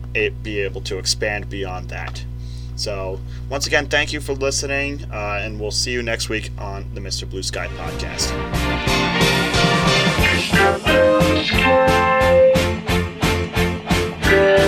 be 0.42 0.60
able 0.60 0.80
to 0.82 0.98
expand 0.98 1.48
beyond 1.48 1.88
that. 1.90 2.24
So, 2.76 3.20
once 3.48 3.66
again, 3.66 3.86
thank 3.86 4.12
you 4.12 4.20
for 4.20 4.32
listening, 4.32 5.04
uh, 5.12 5.40
and 5.42 5.60
we'll 5.60 5.70
see 5.70 5.92
you 5.92 6.02
next 6.02 6.28
week 6.28 6.50
on 6.58 6.92
the 6.94 7.00
Mr. 7.00 7.28
Blue 7.28 7.42
Sky 7.42 7.68
podcast. 7.76 8.32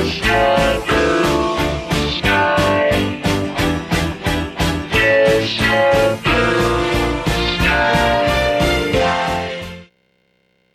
Shattered. 0.06 1.33